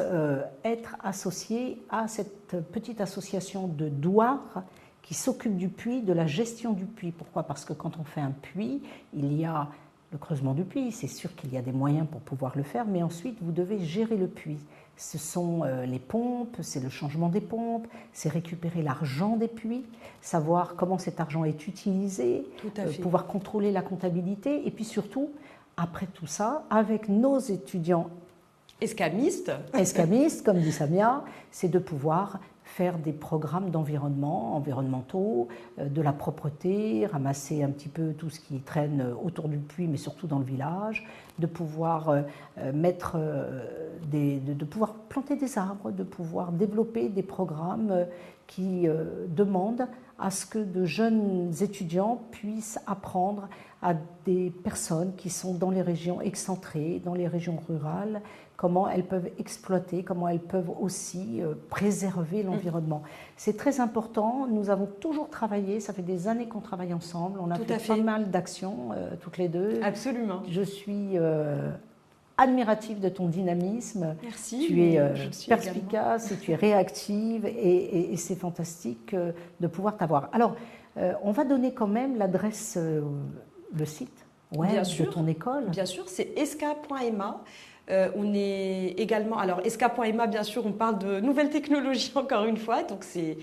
être 0.63 0.95
associés 1.03 1.81
à 1.89 2.07
cette 2.07 2.55
petite 2.71 3.01
association 3.01 3.67
de 3.67 3.89
douars 3.89 4.63
qui 5.01 5.15
s'occupe 5.15 5.57
du 5.57 5.69
puits, 5.69 6.01
de 6.01 6.13
la 6.13 6.27
gestion 6.27 6.71
du 6.71 6.85
puits. 6.85 7.11
Pourquoi? 7.11 7.43
Parce 7.43 7.65
que 7.65 7.73
quand 7.73 7.97
on 7.99 8.03
fait 8.03 8.21
un 8.21 8.31
puits, 8.31 8.81
il 9.13 9.33
y 9.33 9.43
a 9.43 9.67
le 10.13 10.19
creusement 10.19 10.53
du 10.53 10.63
puits. 10.63 10.91
C'est 10.91 11.07
sûr 11.07 11.35
qu'il 11.35 11.51
y 11.53 11.57
a 11.57 11.61
des 11.61 11.71
moyens 11.71 12.07
pour 12.09 12.21
pouvoir 12.21 12.55
le 12.55 12.63
faire, 12.63 12.85
mais 12.85 13.03
ensuite, 13.03 13.37
vous 13.41 13.51
devez 13.51 13.79
gérer 13.79 14.15
le 14.15 14.27
puits. 14.27 14.59
Ce 14.95 15.17
sont 15.17 15.63
euh, 15.63 15.85
les 15.85 15.99
pompes, 15.99 16.55
c'est 16.61 16.79
le 16.79 16.89
changement 16.89 17.27
des 17.27 17.41
pompes, 17.41 17.87
c'est 18.13 18.29
récupérer 18.29 18.83
l'argent 18.83 19.35
des 19.35 19.47
puits, 19.47 19.83
savoir 20.21 20.75
comment 20.75 20.99
cet 20.99 21.19
argent 21.19 21.43
est 21.43 21.67
utilisé, 21.67 22.45
euh, 22.77 22.91
pouvoir 23.01 23.25
contrôler 23.25 23.71
la 23.71 23.81
comptabilité, 23.81 24.67
et 24.67 24.71
puis 24.71 24.85
surtout, 24.85 25.31
après 25.77 26.05
tout 26.05 26.27
ça, 26.27 26.63
avec 26.69 27.09
nos 27.09 27.39
étudiants 27.39 28.09
escamistes, 28.81 29.51
escamistes 29.73 30.45
comme 30.45 30.59
dit 30.59 30.71
Samia, 30.71 31.23
c'est 31.49 31.69
de 31.69 31.79
pouvoir 31.79 32.39
faire 32.73 32.97
des 32.97 33.13
programmes 33.13 33.69
d'environnement, 33.69 34.55
environnementaux, 34.55 35.47
euh, 35.77 35.87
de 35.87 36.01
la 36.01 36.11
propreté, 36.11 37.05
ramasser 37.05 37.61
un 37.61 37.69
petit 37.69 37.87
peu 37.87 38.13
tout 38.13 38.31
ce 38.31 38.39
qui 38.39 38.61
traîne 38.61 39.13
autour 39.23 39.47
du 39.47 39.59
puits, 39.59 39.87
mais 39.87 39.97
surtout 39.97 40.25
dans 40.25 40.39
le 40.39 40.45
village, 40.45 41.05
de 41.37 41.45
pouvoir 41.45 42.09
euh, 42.09 42.21
euh, 42.57 42.73
mettre 42.73 43.17
des, 44.09 44.39
de, 44.39 44.65
pouvoir 44.65 44.95
planter 44.95 45.35
des 45.35 45.57
arbres, 45.57 45.91
de 45.91 46.03
pouvoir 46.03 46.51
développer 46.51 47.09
des 47.09 47.21
programmes 47.21 48.07
qui 48.47 48.87
demandent 49.29 49.87
à 50.19 50.29
ce 50.29 50.45
que 50.45 50.59
de 50.59 50.85
jeunes 50.85 51.51
étudiants 51.61 52.21
puissent 52.31 52.79
apprendre 52.85 53.47
à 53.81 53.93
des 54.25 54.51
personnes 54.63 55.13
qui 55.15 55.29
sont 55.29 55.53
dans 55.53 55.69
les 55.69 55.81
régions 55.81 56.21
excentrées, 56.21 57.01
dans 57.03 57.13
les 57.13 57.27
régions 57.27 57.59
rurales, 57.67 58.21
comment 58.63 58.89
elles 58.89 59.03
peuvent 59.03 59.29
exploiter, 59.39 60.03
comment 60.03 60.29
elles 60.29 60.39
peuvent 60.39 60.71
aussi 60.79 61.41
euh, 61.41 61.53
préserver 61.69 62.43
mm. 62.43 62.45
l'environnement. 62.45 63.03
C'est 63.35 63.57
très 63.57 63.81
important. 63.81 64.47
Nous 64.47 64.69
avons 64.69 64.85
toujours 64.85 65.29
travaillé, 65.29 65.81
ça 65.81 65.91
fait 65.91 66.01
des 66.01 66.29
années 66.29 66.47
qu'on 66.47 66.61
travaille 66.61 66.93
ensemble. 66.93 67.41
On 67.41 67.51
a 67.51 67.55
fait, 67.55 67.85
pas 67.85 67.97
mal 67.97 68.31
d'actions 68.31 68.91
euh, 68.93 69.15
toutes 69.19 69.37
les 69.37 69.49
deux. 69.49 69.81
Absolument. 69.83 70.43
Je 70.47 70.61
suis 70.61 71.17
euh, 71.17 71.71
admirative 72.37 73.01
de 73.01 73.09
ton 73.09 73.27
dynamisme. 73.27 74.15
Merci. 74.23 74.65
Tu 74.65 74.81
es 74.81 75.13
perspicace 75.45 76.31
et 76.31 76.37
tu 76.37 76.51
es 76.51 76.55
réactive 76.55 77.45
et, 77.45 78.15
c'est 78.15 78.35
fantastique 78.35 79.13
de 79.13 79.67
pouvoir 79.67 79.97
t'avoir. 79.97 80.29
Alors, 80.31 80.55
on 81.21 81.31
va 81.33 81.43
donner 81.43 81.73
quand 81.73 81.87
même 81.87 82.17
l'adresse, 82.17 82.77
le 82.77 83.85
site 83.85 84.25
web 84.55 84.83
de 84.83 85.05
ton 85.05 85.27
école. 85.27 85.69
Bien 85.69 85.85
sûr, 85.85 86.07
c'est 86.07 86.31
esca.ema. 86.37 87.43
Euh, 87.89 88.09
on 88.15 88.33
est 88.33 88.95
également, 88.97 89.37
alors 89.37 89.59
esca.ema, 89.65 90.27
bien 90.27 90.43
sûr, 90.43 90.65
on 90.65 90.71
parle 90.71 90.99
de 90.99 91.19
nouvelles 91.19 91.49
technologies 91.49 92.13
encore 92.15 92.45
une 92.45 92.57
fois, 92.57 92.83
donc 92.83 93.03
c'est 93.03 93.37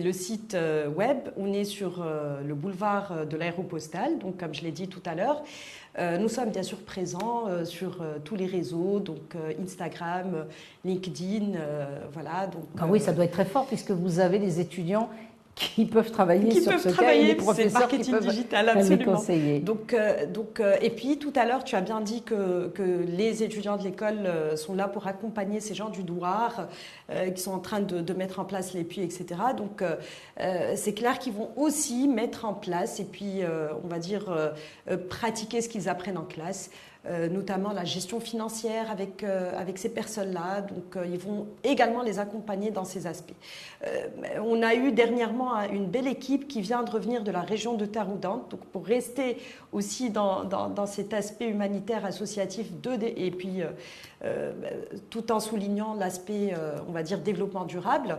le 0.00 0.12
site 0.12 0.54
euh, 0.54 0.88
web. 0.88 1.18
On 1.36 1.52
est 1.52 1.64
sur 1.64 2.02
euh, 2.02 2.40
le 2.42 2.54
boulevard 2.54 3.26
de 3.26 3.36
l'aéropostale, 3.36 4.18
donc 4.18 4.38
comme 4.38 4.52
je 4.52 4.62
l'ai 4.62 4.72
dit 4.72 4.88
tout 4.88 5.02
à 5.06 5.14
l'heure. 5.14 5.44
nous 6.18 6.28
sommes 6.28 6.50
bien 6.50 6.64
sûr 6.64 6.78
présents 6.78 7.44
sur 7.64 8.04
tous 8.24 8.34
les 8.34 8.46
réseaux, 8.46 8.98
donc 8.98 9.36
Instagram, 9.62 10.46
LinkedIn, 10.84 11.52
voilà. 12.12 12.48
Donc, 12.48 12.64
ah 12.80 12.86
oui, 12.88 12.98
ça 12.98 13.12
doit 13.12 13.24
être 13.24 13.38
très 13.38 13.44
fort 13.44 13.66
puisque 13.66 13.92
vous 13.92 14.18
avez 14.18 14.40
des 14.40 14.58
étudiants 14.58 15.08
qui 15.54 15.84
peuvent 15.84 16.10
travailler 16.10 16.48
qui 16.48 16.62
sur 16.62 16.72
peuvent 16.72 16.82
ce 16.82 16.88
travailler, 16.88 17.36
cas 17.36 17.54
c'est 17.54 17.72
marketing 17.72 18.18
digital 18.18 18.68
absolument. 18.68 19.12
conseiller. 19.14 19.60
Donc, 19.60 19.94
euh, 19.94 20.26
donc 20.26 20.58
euh, 20.58 20.76
et 20.80 20.90
puis 20.90 21.18
tout 21.18 21.32
à 21.36 21.44
l'heure, 21.44 21.62
tu 21.62 21.76
as 21.76 21.80
bien 21.80 22.00
dit 22.00 22.22
que, 22.22 22.68
que 22.68 22.82
les 23.06 23.42
étudiants 23.44 23.76
de 23.76 23.84
l'école 23.84 24.26
euh, 24.26 24.56
sont 24.56 24.74
là 24.74 24.88
pour 24.88 25.06
accompagner 25.06 25.60
ces 25.60 25.74
gens 25.74 25.90
du 25.90 26.02
Douar 26.02 26.68
qui 27.34 27.42
sont 27.42 27.52
en 27.52 27.58
train 27.58 27.80
de, 27.80 28.00
de, 28.00 28.14
mettre 28.14 28.40
en 28.40 28.44
place 28.44 28.72
les 28.72 28.82
puits, 28.82 29.02
etc. 29.02 29.26
Donc 29.56 29.82
c'est 30.74 30.94
clair 30.94 31.18
qu'ils 31.18 31.34
vont 31.34 31.50
aussi 31.56 32.08
mettre 32.08 32.46
en 32.46 32.54
place 32.54 32.98
et 32.98 33.04
puis 33.04 33.40
on 33.84 33.86
va 33.86 33.98
dire 33.98 34.24
pratiquer 35.10 35.60
ce 35.60 35.68
qu'ils 35.68 35.88
apprennent 35.88 36.16
en 36.16 36.24
classe. 36.24 36.70
Euh, 37.06 37.28
notamment 37.28 37.74
la 37.74 37.84
gestion 37.84 38.18
financière 38.18 38.90
avec, 38.90 39.24
euh, 39.24 39.52
avec 39.58 39.76
ces 39.76 39.90
personnes-là. 39.90 40.62
Donc, 40.62 40.96
euh, 40.96 41.04
ils 41.04 41.18
vont 41.18 41.48
également 41.62 42.00
les 42.00 42.18
accompagner 42.18 42.70
dans 42.70 42.86
ces 42.86 43.06
aspects. 43.06 43.34
on 44.42 44.62
a 44.62 44.74
eu 44.74 44.90
dernièrement 44.90 45.60
une 45.70 45.84
belle 45.84 46.06
équipe 46.06 46.48
qui 46.48 46.62
vient 46.62 46.82
de 46.82 46.90
revenir 46.90 47.22
de 47.22 47.30
la 47.30 47.42
région 47.42 47.74
de 47.74 47.84
Taroudan, 47.84 48.46
donc 48.48 48.64
pour 48.72 48.86
rester 48.86 49.36
aussi 49.72 50.08
dans, 50.08 50.44
dans, 50.44 50.86
cet 50.86 51.12
aspect 51.12 51.48
humanitaire 51.48 52.06
associatif 52.06 52.72
de, 52.80 52.92
et 53.02 53.30
puis 53.30 53.60
tout 55.10 55.30
en 55.30 55.40
soulignant 55.40 55.92
l'aspect, 55.92 56.54
on 56.88 56.92
va 56.92 57.02
dire, 57.02 57.18
développement 57.18 57.66
durable. 57.66 58.18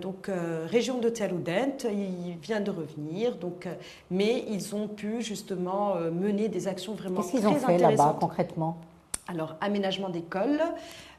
Donc, 0.00 0.30
région 0.66 0.98
de 0.98 1.08
Taroudant, 1.08 1.76
ils 1.84 2.36
viennent 2.42 2.64
de 2.64 2.70
revenir, 2.70 3.36
donc, 3.36 3.68
mais 4.10 4.44
ils 4.48 4.74
ont 4.74 4.88
pu 4.88 5.22
justement 5.22 5.94
mener 5.96 6.48
des 6.48 6.66
actions 6.66 6.94
vraiment 6.94 7.22
très 7.22 7.44
intéressantes 7.44 8.18
concrètement? 8.20 8.78
Alors, 9.28 9.56
aménagement 9.60 10.08
d'école, 10.08 10.60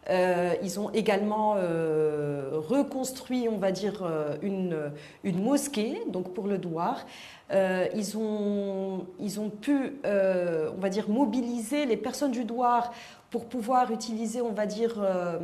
ils 0.10 0.79
ont 0.79 0.89
également 0.91 1.53
reconstruit, 1.53 3.48
on 3.50 3.57
va 3.57 3.71
dire, 3.71 4.03
une, 4.41 4.91
une 5.24 5.41
mosquée, 5.41 6.01
donc 6.10 6.33
pour 6.33 6.48
le 6.48 6.57
Douar. 6.57 7.05
ils, 7.51 8.17
ont, 8.17 9.05
ils 9.19 9.39
ont 9.39 9.50
pu, 9.50 9.93
on 10.03 10.79
va 10.79 10.89
dire, 10.89 11.07
mobiliser 11.10 11.86
les 11.86 11.98
personnes 11.98 12.31
du 12.31 12.43
Douar 12.43 12.91
pour 13.32 13.46
pouvoir 13.46 13.92
utiliser, 13.92 14.42
on 14.42 14.52
va 14.52 14.66
dire, 14.66 14.96
euh, 15.02 15.40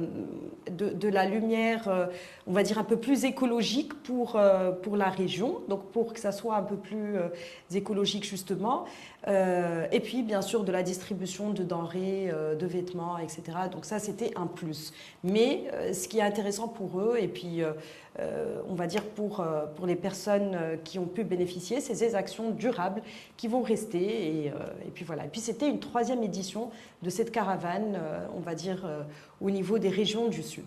de, 0.70 1.08
la 1.08 1.26
lumière, 1.26 1.88
euh, 1.88 2.08
on 2.46 2.52
va 2.52 2.62
dire, 2.62 2.78
un 2.78 2.84
peu 2.84 2.98
plus 2.98 3.24
écologique 3.24 3.94
pour, 4.04 4.36
euh, 4.36 4.72
pour 4.72 4.98
la 4.98 5.10
région, 5.10 5.62
donc 5.70 5.86
pour 5.92 6.14
que 6.14 6.20
ça 6.20 6.34
soit 6.34 6.58
un 6.58 6.64
peu 6.64 6.76
plus 6.76 7.16
écologique 7.74 8.26
justement. 8.26 8.86
et 9.26 10.00
puis, 10.02 10.22
bien 10.22 10.42
sûr, 10.42 10.64
de 10.64 10.72
la 10.72 10.84
distribution 10.84 11.52
de 11.52 11.64
denrées, 11.64 12.30
de 12.60 12.66
vêtements, 12.66 13.18
etc. 13.18 13.42
Donc 13.72 13.86
ça, 13.86 14.00
c'était 14.00 14.32
un 14.36 14.48
plus. 14.48 14.94
Mais 15.24 15.66
ce 15.94 16.08
qui 16.08 16.20
est 16.20 16.22
intéressant 16.22 16.68
pour 16.68 17.00
eux, 17.00 17.18
et 17.20 17.28
puis, 17.28 17.62
on 18.70 18.76
va 18.76 18.88
dire, 18.88 19.04
pour, 19.04 19.46
pour 19.76 19.86
les 19.86 19.96
personnes 19.98 20.58
qui 20.86 20.98
ont 20.98 21.06
pu 21.06 21.24
bénéficier, 21.24 21.82
c'est 21.82 21.96
ces 21.96 22.16
actions 22.16 22.52
durables 22.52 23.02
qui 23.36 23.48
vont 23.48 23.62
rester. 23.62 24.00
Et, 24.00 24.46
et 24.48 24.92
puis 24.94 25.04
voilà. 25.04 25.26
Et 25.26 25.30
puis, 25.30 25.42
c'était 25.42 25.70
une 25.70 25.80
troisième 25.80 26.24
édition 26.24 26.72
de 27.04 27.10
cette 27.10 27.32
caravane, 27.32 27.77
on 28.36 28.40
va 28.40 28.56
dire, 28.56 28.88
au 29.42 29.50
niveau 29.50 29.80
des 29.80 29.90
régions 29.90 30.28
du 30.30 30.44
Sud. 30.44 30.66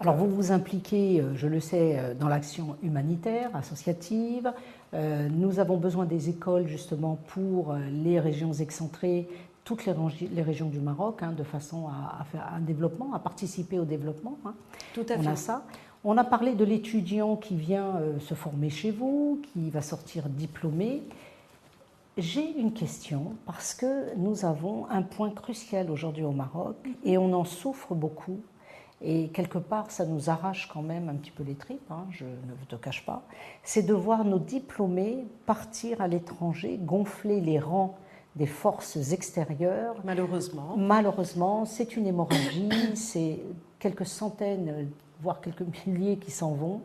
Alors 0.00 0.16
vous 0.16 0.28
vous 0.28 0.52
impliquez, 0.52 1.20
euh, 1.20 1.34
je 1.34 1.46
le 1.46 1.60
sais, 1.60 1.98
euh, 1.98 2.14
dans 2.14 2.28
l'action 2.28 2.76
humanitaire, 2.82 3.50
associative. 3.54 4.52
Euh, 4.94 5.28
nous 5.28 5.60
avons 5.60 5.76
besoin 5.76 6.06
des 6.06 6.28
écoles 6.28 6.66
justement 6.66 7.18
pour 7.28 7.74
les 7.74 8.20
régions 8.20 8.52
excentrées, 8.52 9.28
toutes 9.64 9.84
les, 9.84 10.42
régions 10.42 10.68
du 10.68 10.80
Maroc, 10.80 11.22
hein, 11.22 11.32
de 11.36 11.42
façon 11.42 11.88
à, 11.88 12.24
faire 12.24 12.50
un 12.54 12.60
développement, 12.60 13.12
à 13.12 13.18
participer 13.18 13.78
au 13.78 13.84
développement. 13.84 14.38
Hein. 14.46 14.54
Tout 14.94 15.04
à 15.08 15.18
fait. 15.18 15.26
On 15.26 15.30
a 15.30 15.36
ça. 15.36 15.64
On 16.04 16.16
a 16.16 16.24
parlé 16.24 16.54
de 16.54 16.64
l'étudiant 16.64 17.36
qui 17.36 17.56
vient 17.56 18.00
se 18.20 18.32
former 18.32 18.70
chez 18.70 18.92
vous, 18.92 19.42
qui 19.52 19.68
va 19.68 19.82
sortir 19.82 20.28
diplômé. 20.28 21.02
J'ai 22.18 22.58
une 22.58 22.72
question 22.72 23.36
parce 23.46 23.74
que 23.74 24.12
nous 24.16 24.44
avons 24.44 24.86
un 24.90 25.02
point 25.02 25.30
crucial 25.30 25.88
aujourd'hui 25.88 26.24
au 26.24 26.32
Maroc 26.32 26.74
et 27.04 27.16
on 27.16 27.32
en 27.32 27.44
souffre 27.44 27.94
beaucoup. 27.94 28.40
Et 29.00 29.28
quelque 29.28 29.58
part, 29.58 29.92
ça 29.92 30.04
nous 30.04 30.28
arrache 30.28 30.66
quand 30.66 30.82
même 30.82 31.08
un 31.08 31.14
petit 31.14 31.30
peu 31.30 31.44
les 31.44 31.54
tripes, 31.54 31.88
hein, 31.92 32.06
je 32.10 32.24
ne 32.24 32.64
te 32.68 32.74
cache 32.74 33.06
pas. 33.06 33.22
C'est 33.62 33.84
de 33.84 33.94
voir 33.94 34.24
nos 34.24 34.40
diplômés 34.40 35.26
partir 35.46 36.00
à 36.00 36.08
l'étranger, 36.08 36.80
gonfler 36.82 37.40
les 37.40 37.60
rangs 37.60 37.96
des 38.34 38.46
forces 38.46 39.12
extérieures. 39.12 39.94
Malheureusement. 40.02 40.76
Malheureusement, 40.76 41.66
c'est 41.66 41.96
une 41.96 42.08
hémorragie, 42.08 42.68
c'est 42.96 43.38
quelques 43.78 44.06
centaines, 44.06 44.88
voire 45.20 45.40
quelques 45.40 45.62
milliers 45.86 46.16
qui 46.16 46.32
s'en 46.32 46.50
vont 46.50 46.80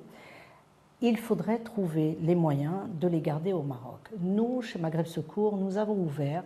il 1.04 1.18
faudrait 1.18 1.60
trouver 1.60 2.18
les 2.22 2.34
moyens 2.34 2.88
de 3.00 3.10
les 3.10 3.20
garder 3.20 3.52
au 3.52 3.62
Maroc. 3.62 4.10
Nous, 4.22 4.62
chez 4.62 4.80
Maghreb 4.80 5.06
Secours, 5.06 5.58
nous 5.58 5.78
avons 5.78 5.96
ouvert 5.96 6.44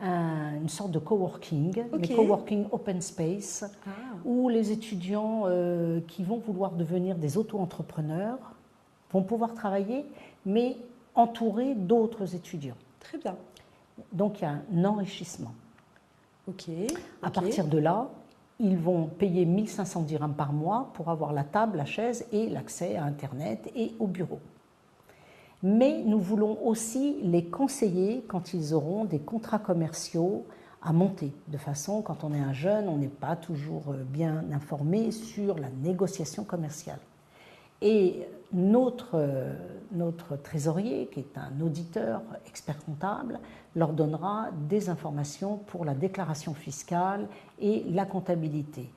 une 0.00 0.68
sorte 0.68 0.92
de 0.92 0.98
coworking, 0.98 1.74
okay. 1.92 2.14
coworking 2.14 2.66
open 2.70 3.00
space, 3.00 3.64
ah. 3.86 3.90
où 4.24 4.48
les 4.48 4.70
étudiants 4.70 5.44
euh, 5.46 6.00
qui 6.06 6.22
vont 6.22 6.36
vouloir 6.36 6.72
devenir 6.72 7.16
des 7.16 7.36
auto-entrepreneurs 7.36 8.38
vont 9.10 9.22
pouvoir 9.22 9.54
travailler, 9.54 10.04
mais 10.44 10.76
entourés 11.14 11.74
d'autres 11.74 12.36
étudiants. 12.36 12.76
Très 13.00 13.18
bien. 13.18 13.36
Donc 14.12 14.38
il 14.38 14.42
y 14.42 14.46
a 14.46 14.60
un 14.72 14.84
enrichissement. 14.84 15.54
Ok. 16.46 16.68
À 17.22 17.30
partir 17.30 17.66
de 17.66 17.78
là, 17.78 18.08
ils 18.58 18.76
vont 18.76 19.06
payer 19.06 19.44
1500 19.44 20.02
dirhams 20.02 20.34
par 20.34 20.52
mois 20.52 20.90
pour 20.94 21.10
avoir 21.10 21.32
la 21.32 21.44
table, 21.44 21.76
la 21.76 21.84
chaise 21.84 22.26
et 22.32 22.48
l'accès 22.48 22.96
à 22.96 23.04
Internet 23.04 23.70
et 23.74 23.94
au 23.98 24.06
bureau. 24.06 24.40
Mais 25.62 26.02
nous 26.04 26.20
voulons 26.20 26.58
aussi 26.66 27.16
les 27.22 27.44
conseiller 27.44 28.24
quand 28.28 28.54
ils 28.54 28.74
auront 28.74 29.04
des 29.04 29.18
contrats 29.18 29.58
commerciaux 29.58 30.44
à 30.82 30.92
monter, 30.92 31.32
de 31.48 31.58
façon, 31.58 32.02
quand 32.02 32.22
on 32.22 32.32
est 32.32 32.40
un 32.40 32.52
jeune, 32.52 32.88
on 32.88 32.98
n'est 32.98 33.08
pas 33.08 33.34
toujours 33.34 33.86
euh, 33.88 34.04
bien 34.04 34.44
informé 34.52 35.10
sur 35.10 35.58
la 35.58 35.68
négociation 35.82 36.44
commerciale. 36.44 37.00
Et 37.82 38.26
notre, 38.52 39.10
euh, 39.14 39.52
notre 39.92 40.36
trésorier, 40.36 41.08
qui 41.12 41.20
est 41.20 41.38
un 41.38 41.60
auditeur 41.60 42.22
expert 42.46 42.82
comptable, 42.84 43.38
leur 43.74 43.92
donnera 43.92 44.48
des 44.68 44.88
informations 44.88 45.58
pour 45.66 45.84
la 45.84 45.94
déclaration 45.94 46.54
fiscale 46.54 47.28
et 47.60 47.84
la 47.90 48.06
comptabilité. 48.06 48.88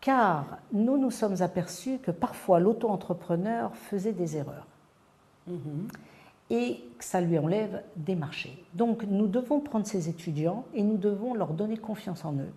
Car 0.00 0.58
nous 0.72 0.96
nous 0.96 1.10
sommes 1.10 1.42
aperçus 1.42 1.98
que 1.98 2.10
parfois 2.10 2.60
l'auto-entrepreneur 2.60 3.74
faisait 3.74 4.12
des 4.12 4.36
erreurs. 4.36 4.66
Mhm. 5.46 5.88
Et 6.50 6.82
que 6.96 7.04
ça 7.04 7.20
lui 7.20 7.38
enlève 7.38 7.82
des 7.96 8.14
marchés. 8.14 8.64
Donc 8.72 9.02
nous 9.02 9.26
devons 9.26 9.60
prendre 9.60 9.86
ces 9.86 10.08
étudiants 10.08 10.64
et 10.72 10.82
nous 10.82 10.96
devons 10.96 11.34
leur 11.34 11.52
donner 11.52 11.76
confiance 11.76 12.24
en 12.24 12.32
eux. 12.34 12.52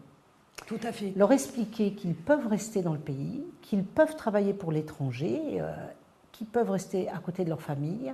Tout 0.67 0.79
à 0.83 0.91
fait. 0.91 1.13
Leur 1.15 1.31
expliquer 1.31 1.93
qu'ils 1.93 2.15
peuvent 2.15 2.47
rester 2.47 2.81
dans 2.81 2.93
le 2.93 2.99
pays, 2.99 3.43
qu'ils 3.61 3.83
peuvent 3.83 4.15
travailler 4.15 4.53
pour 4.53 4.71
l'étranger, 4.71 5.39
euh, 5.59 5.73
qu'ils 6.31 6.47
peuvent 6.47 6.71
rester 6.71 7.09
à 7.09 7.17
côté 7.17 7.43
de 7.43 7.49
leur 7.49 7.61
famille 7.61 8.13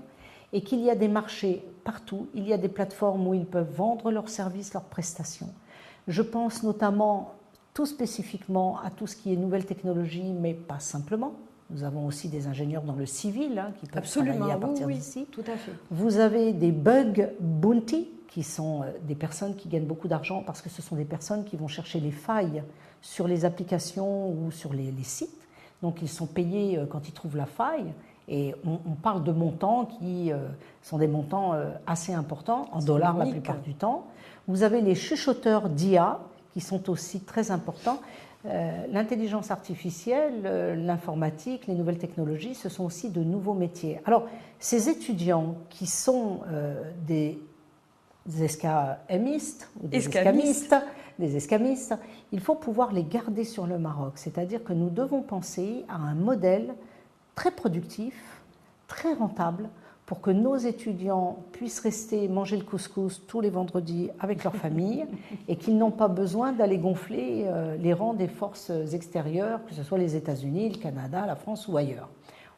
et 0.53 0.61
qu'il 0.61 0.79
y 0.79 0.89
a 0.89 0.95
des 0.95 1.07
marchés 1.07 1.63
partout, 1.83 2.27
il 2.33 2.47
y 2.47 2.53
a 2.53 2.57
des 2.57 2.69
plateformes 2.69 3.27
où 3.27 3.33
ils 3.33 3.45
peuvent 3.45 3.73
vendre 3.73 4.11
leurs 4.11 4.29
services, 4.29 4.73
leurs 4.73 4.83
prestations. 4.83 5.49
Je 6.07 6.21
pense 6.21 6.63
notamment 6.63 7.33
tout 7.73 7.85
spécifiquement 7.85 8.79
à 8.79 8.89
tout 8.89 9.07
ce 9.07 9.15
qui 9.15 9.33
est 9.33 9.35
nouvelles 9.35 9.65
technologies, 9.65 10.33
mais 10.33 10.53
pas 10.53 10.79
simplement. 10.79 11.33
Nous 11.69 11.83
avons 11.83 12.07
aussi 12.07 12.29
des 12.29 12.47
ingénieurs 12.47 12.83
dans 12.83 12.95
le 12.95 13.05
civil 13.05 13.59
hein, 13.59 13.71
qui 13.79 13.87
peuvent 13.87 14.09
travailler 14.09 14.51
à 14.51 14.57
partir 14.57 14.87
d'ici. 14.87 15.27
Tout 15.31 15.43
à 15.47 15.57
fait. 15.57 15.73
Vous 15.91 16.17
avez 16.17 16.53
des 16.53 16.71
bug 16.71 17.29
bounty, 17.41 18.09
qui 18.27 18.43
sont 18.43 18.83
euh, 18.83 18.85
des 19.07 19.15
personnes 19.15 19.55
qui 19.55 19.69
gagnent 19.69 19.85
beaucoup 19.85 20.07
d'argent 20.07 20.43
parce 20.45 20.61
que 20.61 20.69
ce 20.69 20.81
sont 20.81 20.95
des 20.95 21.05
personnes 21.05 21.43
qui 21.45 21.55
vont 21.55 21.67
chercher 21.67 21.99
les 21.99 22.11
failles 22.11 22.63
sur 23.01 23.27
les 23.27 23.45
applications 23.45 24.29
ou 24.29 24.51
sur 24.51 24.73
les, 24.73 24.91
les 24.91 25.03
sites. 25.03 25.47
Donc 25.81 26.01
ils 26.01 26.09
sont 26.09 26.27
payés 26.27 26.77
euh, 26.77 26.85
quand 26.85 27.07
ils 27.07 27.13
trouvent 27.13 27.37
la 27.37 27.45
faille 27.45 27.93
et 28.29 28.53
on, 28.65 28.95
parle 28.95 29.23
de 29.23 29.31
montants 29.31 29.85
qui 29.85 30.33
euh, 30.33 30.49
sont 30.81 30.97
des 30.97 31.07
montants 31.07 31.53
assez 31.85 32.13
importants, 32.13 32.67
en 32.73 32.79
dollars 32.79 33.17
la 33.17 33.25
plupart 33.25 33.59
du 33.59 33.73
temps. 33.73 34.05
Vous 34.49 34.63
avez 34.63 34.81
les 34.81 34.95
chuchoteurs 34.95 35.69
d'IA, 35.69 36.19
qui 36.51 36.59
sont 36.59 36.89
aussi 36.89 37.21
très 37.21 37.51
importants. 37.51 38.01
Euh, 38.45 38.85
l'intelligence 38.91 39.49
artificielle, 39.49 40.41
l'informatique, 40.85 41.67
les 41.67 41.73
nouvelles 41.73 41.99
technologies, 41.99 42.53
ce 42.53 42.67
sont 42.67 42.83
aussi 42.83 43.11
de 43.11 43.23
nouveaux 43.23 43.53
métiers. 43.53 44.01
Alors, 44.03 44.27
ces 44.59 44.89
étudiants 44.89 45.55
qui 45.69 45.85
sont 45.87 46.41
des 47.07 47.39
escaméistes, 48.43 49.69
ou 49.81 49.87
des 49.87 49.97
escamistes, 49.97 50.75
des 51.19 51.35
escamistes, 51.35 51.95
il 52.31 52.39
faut 52.39 52.55
pouvoir 52.55 52.91
les 52.91 53.03
garder 53.03 53.43
sur 53.43 53.67
le 53.67 53.79
Maroc. 53.79 54.13
C'est-à-dire 54.15 54.63
que 54.63 54.73
nous 54.73 54.89
devons 54.89 55.21
penser 55.21 55.85
à 55.89 55.95
un 55.95 56.13
modèle 56.13 56.75
très 57.35 57.51
productif, 57.51 58.13
très 58.87 59.13
rentable, 59.13 59.69
pour 60.05 60.21
que 60.21 60.31
nos 60.31 60.55
étudiants 60.55 61.37
puissent 61.51 61.81
rester 61.81 62.29
manger 62.29 62.55
le 62.55 62.63
couscous 62.63 63.21
tous 63.27 63.41
les 63.41 63.49
vendredis 63.49 64.09
avec 64.21 64.43
leur 64.43 64.55
famille 64.55 65.05
et 65.49 65.57
qu'ils 65.57 65.77
n'ont 65.77 65.91
pas 65.91 66.07
besoin 66.07 66.53
d'aller 66.53 66.77
gonfler 66.77 67.43
euh, 67.45 67.75
les 67.75 67.93
rangs 67.93 68.13
des 68.13 68.29
forces 68.29 68.71
extérieures, 68.93 69.59
que 69.65 69.73
ce 69.73 69.83
soit 69.83 69.97
les 69.97 70.15
États-Unis, 70.15 70.69
le 70.69 70.77
Canada, 70.77 71.25
la 71.25 71.35
France 71.35 71.67
ou 71.67 71.75
ailleurs. 71.75 72.07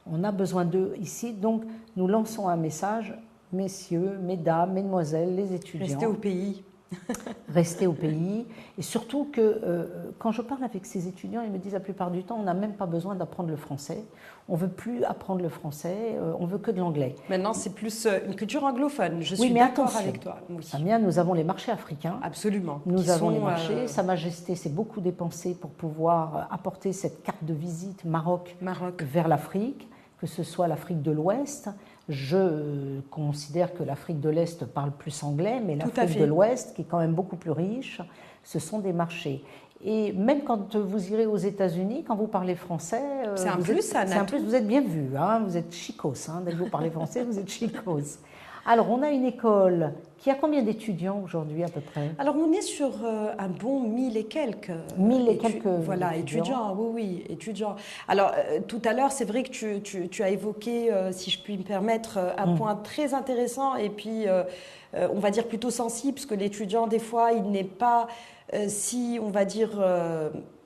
On 0.05 0.23
a 0.23 0.31
besoin 0.31 0.63
d'eux 0.63 0.93
ici, 0.99 1.33
donc 1.33 1.63
nous 1.97 2.07
lançons 2.07 2.47
un 2.47 2.55
message, 2.55 3.15
messieurs, 3.51 4.17
mesdames, 4.21 4.73
mesdemoiselles, 4.73 5.35
les 5.35 5.53
étudiants. 5.53 5.87
Restez 5.87 6.05
au 6.05 6.13
pays. 6.13 6.63
rester 7.49 7.87
au 7.87 7.93
pays. 7.93 8.45
Et 8.77 8.81
surtout 8.81 9.29
que 9.31 9.41
euh, 9.41 9.85
quand 10.17 10.31
je 10.31 10.41
parle 10.41 10.63
avec 10.63 10.85
ces 10.85 11.07
étudiants, 11.07 11.41
ils 11.41 11.51
me 11.51 11.57
disent 11.57 11.73
la 11.73 11.79
plupart 11.79 12.11
du 12.11 12.23
temps, 12.23 12.37
on 12.39 12.43
n'a 12.43 12.53
même 12.53 12.73
pas 12.73 12.85
besoin 12.85 13.15
d'apprendre 13.15 13.49
le 13.49 13.55
français. 13.55 14.03
On 14.47 14.55
veut 14.55 14.67
plus 14.67 15.03
apprendre 15.03 15.41
le 15.41 15.49
français, 15.49 16.15
euh, 16.15 16.33
on 16.39 16.45
veut 16.45 16.57
que 16.57 16.71
de 16.71 16.79
l'anglais. 16.79 17.15
Maintenant, 17.29 17.53
c'est 17.53 17.73
plus 17.75 18.05
euh, 18.05 18.19
une 18.25 18.35
culture 18.35 18.63
anglophone. 18.63 19.21
Je 19.21 19.35
suis 19.35 19.53
d'accord 19.53 19.95
avec 19.95 20.19
toi. 20.19 20.37
Oui. 20.49 20.63
Samia, 20.63 20.99
nous 20.99 21.19
avons 21.19 21.33
les 21.33 21.43
marchés 21.43 21.71
africains. 21.71 22.19
Absolument. 22.23 22.81
Nous 22.85 23.09
avons 23.09 23.29
les 23.29 23.39
marchés. 23.39 23.87
Sa 23.87 24.03
Majesté 24.03 24.55
s'est 24.55 24.69
beaucoup 24.69 25.01
dépensé 25.01 25.53
pour 25.53 25.71
pouvoir 25.71 26.47
apporter 26.51 26.93
cette 26.93 27.23
carte 27.23 27.43
de 27.43 27.53
visite 27.53 28.05
Maroc, 28.05 28.55
Maroc. 28.61 29.03
vers 29.03 29.27
l'Afrique, 29.27 29.87
que 30.19 30.27
ce 30.27 30.43
soit 30.43 30.67
l'Afrique 30.67 31.01
de 31.01 31.11
l'Ouest, 31.11 31.69
je 32.09 32.99
considère 33.11 33.73
que 33.73 33.83
l'Afrique 33.83 34.19
de 34.19 34.29
l'Est 34.29 34.65
parle 34.65 34.91
plus 34.91 35.23
anglais, 35.23 35.61
mais 35.63 35.75
l'Afrique 35.75 36.19
de 36.19 36.25
l'Ouest, 36.25 36.73
qui 36.75 36.81
est 36.81 36.85
quand 36.85 36.99
même 36.99 37.13
beaucoup 37.13 37.35
plus 37.35 37.51
riche, 37.51 38.01
ce 38.43 38.59
sont 38.59 38.79
des 38.79 38.93
marchés. 38.93 39.43
Et 39.85 40.11
même 40.11 40.43
quand 40.43 40.75
vous 40.75 41.13
irez 41.13 41.25
aux 41.25 41.37
États-Unis, 41.37 42.03
quand 42.05 42.15
vous 42.15 42.27
parlez 42.27 42.55
français, 42.55 43.01
euh, 43.27 43.35
c'est 43.37 43.47
un, 43.47 43.57
plus, 43.57 43.95
un 43.95 44.25
plus, 44.25 44.43
vous 44.43 44.55
êtes 44.55 44.67
bien 44.67 44.81
vu, 44.81 45.15
hein, 45.15 45.41
vous 45.45 45.55
êtes 45.55 45.73
chicos. 45.73 46.27
Hein, 46.27 46.41
dès 46.43 46.51
que 46.51 46.57
vous 46.57 46.69
parlez 46.69 46.89
français, 46.89 47.23
vous 47.23 47.39
êtes 47.39 47.49
chicos. 47.49 48.19
Alors, 48.71 48.91
on 48.91 49.01
a 49.01 49.09
une 49.09 49.25
école 49.25 49.93
qui 50.19 50.29
a 50.29 50.35
combien 50.35 50.61
d'étudiants 50.61 51.23
aujourd'hui 51.25 51.63
à 51.63 51.69
peu 51.69 51.81
près? 51.81 52.11
Alors, 52.19 52.35
on 52.37 52.53
est 52.53 52.61
sur 52.61 53.03
euh, 53.03 53.33
un 53.39 53.47
bon 53.47 53.79
mille 53.79 54.15
et 54.15 54.25
quelques. 54.25 54.69
Mille 54.95 55.27
et 55.27 55.37
quelques. 55.37 55.65
Voilà, 55.65 56.15
étudiants. 56.15 56.75
oui, 56.77 56.91
oui, 56.93 57.23
étudiants. 57.29 57.75
Alors, 58.07 58.31
euh, 58.37 58.59
tout 58.67 58.81
à 58.85 58.93
l'heure, 58.93 59.11
c'est 59.11 59.25
vrai 59.25 59.41
que 59.41 59.49
tu, 59.49 59.81
tu, 59.81 60.21
as 60.21 60.29
évoqué, 60.29 60.93
euh, 60.93 61.11
si 61.11 61.31
je 61.31 61.41
puis 61.41 61.57
me 61.57 61.63
permettre, 61.63 62.19
un 62.37 62.45
mm. 62.45 62.57
point 62.59 62.75
très 62.75 63.15
intéressant 63.15 63.75
et 63.75 63.89
puis, 63.89 64.25
on 64.93 65.19
va 65.19 65.31
dire 65.31 65.47
plutôt 65.47 65.71
sensible, 65.71 66.13
parce 66.13 66.27
que 66.27 66.35
l'étudiant, 66.35 66.85
des 66.85 66.99
fois, 66.99 67.31
il 67.31 67.49
n'est 67.49 67.63
pas 67.63 68.05
si, 68.67 69.19
on 69.19 69.29
va 69.29 69.45
dire 69.45 69.83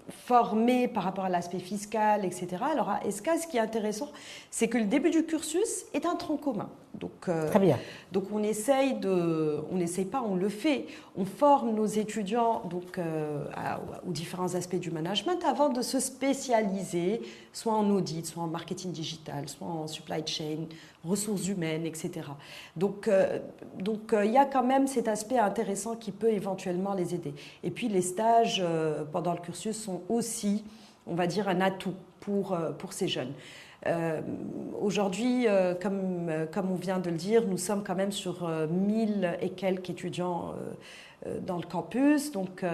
formé 0.09 0.89
par 0.89 1.03
rapport 1.03 1.23
à 1.23 1.29
l'aspect 1.29 1.59
fiscal, 1.59 2.25
etc. 2.25 2.47
Alors 2.69 2.89
à 2.89 3.05
ESCA, 3.05 3.37
ce 3.37 3.47
qui 3.47 3.55
est 3.55 3.61
intéressant, 3.61 4.09
c'est 4.51 4.67
que 4.67 4.77
le 4.77 4.85
début 4.85 5.09
du 5.09 5.25
cursus 5.25 5.85
est 5.93 6.05
un 6.05 6.15
tronc 6.15 6.35
commun. 6.35 6.69
Donc, 6.93 7.27
euh, 7.27 7.49
Très 7.49 7.59
bien. 7.59 7.79
Donc 8.11 8.25
on 8.31 8.43
essaye 8.43 8.93
de, 8.93 9.59
on 9.71 9.77
n'essaye 9.77 10.05
pas, 10.05 10.21
on 10.21 10.35
le 10.35 10.49
fait. 10.49 10.85
On 11.15 11.25
forme 11.25 11.73
nos 11.73 11.87
étudiants 11.87 12.61
donc 12.69 12.97
euh, 12.97 13.45
aux 14.07 14.11
différents 14.11 14.53
aspects 14.53 14.75
du 14.75 14.91
management 14.91 15.43
avant 15.43 15.69
de 15.69 15.81
se 15.81 15.99
spécialiser, 15.99 17.21
soit 17.51 17.73
en 17.73 17.89
audit, 17.89 18.25
soit 18.25 18.43
en 18.43 18.47
marketing 18.47 18.91
digital, 18.91 19.49
soit 19.49 19.67
en 19.67 19.87
supply 19.87 20.21
chain, 20.25 20.67
ressources 21.03 21.47
humaines, 21.47 21.87
etc. 21.87 22.11
Donc 22.75 23.07
euh, 23.07 23.39
donc 23.79 24.13
il 24.23 24.31
y 24.31 24.37
a 24.37 24.45
quand 24.45 24.63
même 24.63 24.85
cet 24.85 25.07
aspect 25.07 25.39
intéressant 25.39 25.95
qui 25.95 26.11
peut 26.11 26.31
éventuellement 26.31 26.93
les 26.93 27.15
aider. 27.15 27.33
Et 27.63 27.71
puis 27.71 27.89
les 27.89 28.03
stages 28.03 28.63
pendant 29.11 29.33
le 29.33 29.39
cursus 29.39 29.75
sont 29.81 30.01
aussi, 30.09 30.63
on 31.07 31.15
va 31.15 31.25
dire, 31.25 31.49
un 31.49 31.59
atout 31.59 31.95
pour 32.19 32.55
pour 32.77 32.93
ces 32.93 33.07
jeunes. 33.07 33.33
Euh, 33.85 34.21
aujourd'hui, 34.81 35.47
euh, 35.47 35.73
comme, 35.75 36.29
euh, 36.29 36.45
comme 36.45 36.71
on 36.71 36.75
vient 36.75 36.99
de 36.99 37.09
le 37.09 37.17
dire, 37.17 37.43
nous 37.47 37.57
sommes 37.57 37.83
quand 37.83 37.95
même 37.95 38.11
sur 38.11 38.47
1000 38.47 39.37
et 39.41 39.49
quelques 39.49 39.89
étudiants 39.89 40.53
dans 41.47 41.55
le 41.55 41.63
campus, 41.63 42.33
donc 42.33 42.65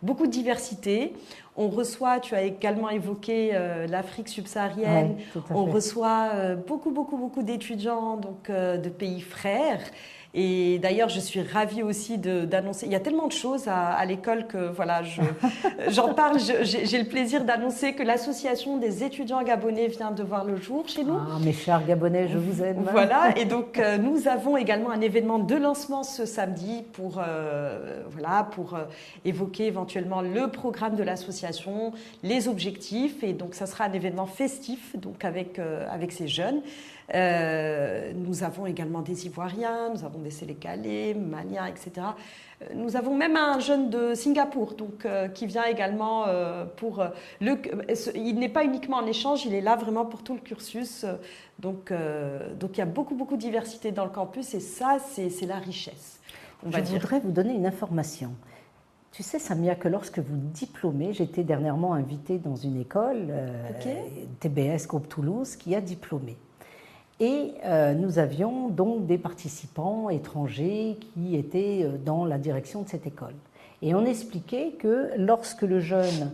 beaucoup 0.00 0.26
de 0.26 0.32
diversité. 0.32 1.12
On 1.58 1.68
reçoit, 1.68 2.20
tu 2.20 2.34
as 2.34 2.42
également 2.42 2.88
évoqué 2.88 3.52
l'Afrique 3.86 4.28
subsaharienne, 4.28 5.16
on 5.50 5.66
reçoit 5.66 6.54
beaucoup, 6.66 6.90
beaucoup, 6.90 7.18
beaucoup 7.18 7.42
d'étudiants 7.42 8.16
donc 8.16 8.50
de 8.50 8.88
pays 8.88 9.20
frères. 9.20 9.82
Et 10.34 10.78
d'ailleurs, 10.78 11.10
je 11.10 11.20
suis 11.20 11.42
ravie 11.42 11.82
aussi 11.82 12.16
d'annoncer. 12.16 12.86
Il 12.86 12.92
y 12.92 12.94
a 12.96 13.00
tellement 13.00 13.26
de 13.26 13.32
choses 13.32 13.68
à, 13.68 14.02
l'école 14.06 14.46
que 14.46 14.70
voilà, 14.70 15.02
j'en 15.88 16.14
parle. 16.14 16.38
J'ai 16.62 16.98
le 16.98 17.04
plaisir 17.04 17.44
d'annoncer 17.44 17.92
que 17.92 18.02
l'association 18.02 18.78
des 18.78 19.04
étudiants 19.04 19.42
gabonais 19.42 19.88
vient 19.88 20.10
de 20.10 20.22
voir 20.22 20.46
le 20.46 20.56
jour 20.56 20.88
chez 20.88 21.04
nous. 21.04 21.18
Ah, 21.18 21.38
mes 21.44 21.52
chers 21.52 21.84
gabonais, 21.84 22.28
je 22.28 22.38
vous 22.38 22.62
aime. 22.62 22.86
Voilà. 22.90 23.32
Et 23.36 23.44
donc, 23.44 23.78
euh, 23.78 23.98
nous 23.98 24.26
avons 24.26 24.56
également 24.56 24.90
un 24.90 25.02
événement 25.02 25.38
de 25.38 25.54
lancement 25.54 26.02
ce 26.02 26.24
samedi 26.24 26.82
pour 26.94 27.18
euh, 27.18 28.02
voilà 28.10 28.48
pour 28.52 28.74
euh, 28.74 28.84
évoquer 29.26 29.66
éventuellement 29.66 30.22
le 30.22 30.48
programme 30.48 30.96
de 30.96 31.02
l'association, 31.02 31.92
les 32.22 32.48
objectifs. 32.48 33.22
Et 33.22 33.34
donc, 33.34 33.54
ça 33.54 33.66
sera 33.66 33.84
un 33.84 33.92
événement 33.92 34.26
festif 34.26 34.96
donc 34.96 35.26
avec 35.26 35.60
avec 35.90 36.12
ces 36.12 36.28
jeunes. 36.28 36.62
Euh, 37.14 38.12
nous 38.14 38.42
avons 38.42 38.66
également 38.66 39.02
des 39.02 39.26
Ivoiriens, 39.26 39.90
nous 39.94 40.04
avons 40.04 40.20
des 40.20 40.30
Sénégalais, 40.30 41.14
Maliens, 41.14 41.66
etc. 41.66 42.06
Euh, 42.62 42.66
nous 42.74 42.96
avons 42.96 43.14
même 43.14 43.36
un 43.36 43.58
jeune 43.58 43.90
de 43.90 44.14
Singapour, 44.14 44.74
donc 44.74 45.04
euh, 45.04 45.28
qui 45.28 45.46
vient 45.46 45.64
également 45.64 46.24
pour 46.76 47.04
le. 47.40 47.58
Il 48.14 48.38
n'est 48.38 48.48
pas 48.48 48.64
uniquement 48.64 48.98
en 48.98 49.06
échange, 49.06 49.44
il 49.44 49.54
est 49.54 49.60
là 49.60 49.76
vraiment 49.76 50.06
pour 50.06 50.22
tout 50.22 50.34
le 50.34 50.40
cursus. 50.40 51.04
Donc, 51.58 51.92
donc 52.58 52.76
il 52.76 52.78
y 52.78 52.82
a 52.82 52.86
beaucoup 52.86 53.14
beaucoup 53.14 53.36
de 53.36 53.40
diversité 53.40 53.92
dans 53.92 54.04
le 54.04 54.10
campus 54.10 54.54
et 54.54 54.60
ça 54.60 54.98
c'est 55.00 55.46
la 55.46 55.58
richesse. 55.58 56.20
Je 56.64 56.80
voudrais 56.80 57.20
vous 57.20 57.32
donner 57.32 57.54
une 57.54 57.66
information. 57.66 58.32
Tu 59.10 59.22
sais, 59.22 59.38
Samia, 59.38 59.74
que 59.74 59.88
lorsque 59.88 60.20
vous 60.20 60.36
diplômez, 60.36 61.12
j'étais 61.12 61.44
dernièrement 61.44 61.92
invitée 61.92 62.38
dans 62.38 62.56
une 62.56 62.80
école, 62.80 63.30
TBS 64.40 64.86
Groupe 64.86 65.08
Toulouse, 65.08 65.56
qui 65.56 65.74
a 65.74 65.82
diplômé. 65.82 66.38
Et 67.22 67.54
euh, 67.64 67.94
nous 67.94 68.18
avions 68.18 68.68
donc 68.68 69.06
des 69.06 69.16
participants 69.16 70.10
étrangers 70.10 70.98
qui 71.14 71.36
étaient 71.36 71.84
euh, 71.84 71.96
dans 71.96 72.24
la 72.24 72.36
direction 72.36 72.82
de 72.82 72.88
cette 72.88 73.06
école. 73.06 73.36
Et 73.80 73.94
on 73.94 74.04
expliquait 74.04 74.72
que 74.72 75.12
lorsque 75.16 75.62
le 75.62 75.78
jeune, 75.78 76.32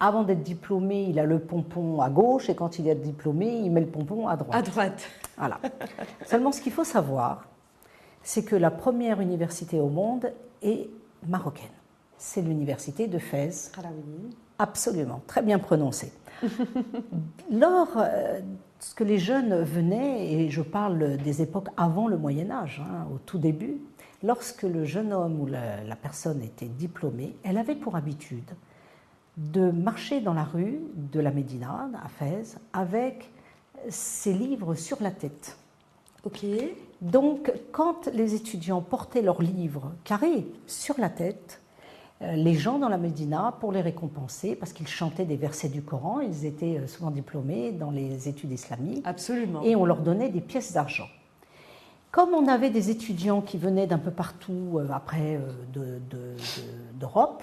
avant 0.00 0.22
d'être 0.22 0.42
diplômé, 0.42 1.02
il 1.02 1.18
a 1.18 1.24
le 1.24 1.40
pompon 1.40 2.00
à 2.00 2.08
gauche 2.08 2.48
et 2.48 2.54
quand 2.54 2.78
il 2.78 2.88
est 2.88 2.94
diplômé, 2.94 3.54
il 3.54 3.70
met 3.70 3.82
le 3.82 3.86
pompon 3.86 4.28
à 4.28 4.36
droite. 4.36 4.56
À 4.56 4.62
droite. 4.62 5.10
Voilà. 5.36 5.60
Seulement, 6.24 6.52
ce 6.52 6.62
qu'il 6.62 6.72
faut 6.72 6.84
savoir, 6.84 7.44
c'est 8.22 8.42
que 8.42 8.56
la 8.56 8.70
première 8.70 9.20
université 9.20 9.78
au 9.78 9.90
monde 9.90 10.32
est 10.62 10.88
marocaine. 11.28 11.68
C'est 12.16 12.40
l'université 12.40 13.08
de 13.08 13.18
Fès. 13.18 13.72
Absolument, 14.58 15.20
très 15.26 15.42
bien 15.42 15.58
prononcé. 15.58 16.14
Lors 17.50 17.94
euh, 18.80 18.94
que 18.96 19.04
les 19.04 19.18
jeunes 19.18 19.62
venaient, 19.62 20.32
et 20.32 20.50
je 20.50 20.62
parle 20.62 21.16
des 21.18 21.42
époques 21.42 21.68
avant 21.76 22.08
le 22.08 22.16
Moyen 22.16 22.50
Âge, 22.50 22.82
hein, 22.84 23.06
au 23.14 23.18
tout 23.18 23.38
début, 23.38 23.80
lorsque 24.22 24.62
le 24.62 24.84
jeune 24.84 25.12
homme 25.12 25.40
ou 25.40 25.46
la, 25.46 25.96
personne 25.96 26.42
était 26.42 26.66
diplômée, 26.66 27.36
elle 27.42 27.58
avait 27.58 27.74
pour 27.74 27.96
habitude 27.96 28.50
de 29.36 29.70
marcher 29.70 30.20
dans 30.20 30.34
la 30.34 30.44
rue 30.44 30.80
de 30.94 31.20
la 31.20 31.30
Médina, 31.30 31.88
à 32.02 32.08
Fès, 32.08 32.58
avec 32.72 33.30
ses 33.88 34.34
livres 34.34 34.74
sur 34.74 35.02
la 35.02 35.10
tête. 35.10 35.56
Ok. 36.24 36.44
Donc, 37.00 37.50
quand 37.72 38.08
les 38.12 38.34
étudiants 38.34 38.82
portaient 38.82 39.22
leurs 39.22 39.40
livres 39.40 39.92
carrés 40.04 40.46
sur 40.66 41.00
la 41.00 41.08
tête, 41.08 41.62
les 42.20 42.54
gens 42.54 42.78
dans 42.78 42.88
la 42.88 42.98
Médina 42.98 43.54
pour 43.60 43.72
les 43.72 43.80
récompenser 43.80 44.54
parce 44.54 44.72
qu'ils 44.72 44.88
chantaient 44.88 45.24
des 45.24 45.36
versets 45.36 45.68
du 45.68 45.82
Coran. 45.82 46.20
Ils 46.20 46.44
étaient 46.44 46.78
euh, 46.78 46.86
souvent 46.86 47.10
diplômés 47.10 47.72
dans 47.72 47.90
les 47.90 48.28
études 48.28 48.52
islamiques. 48.52 49.02
Absolument. 49.06 49.62
Et 49.62 49.74
on 49.74 49.84
leur 49.86 50.02
donnait 50.02 50.28
des 50.28 50.40
pièces 50.40 50.72
d'argent. 50.72 51.08
Comme 52.10 52.30
on 52.34 52.48
avait 52.48 52.70
des 52.70 52.90
étudiants 52.90 53.40
qui 53.40 53.56
venaient 53.56 53.86
d'un 53.86 53.98
peu 53.98 54.10
partout, 54.10 54.78
euh, 54.78 54.88
après 54.92 55.40
d'Europe 56.98 57.42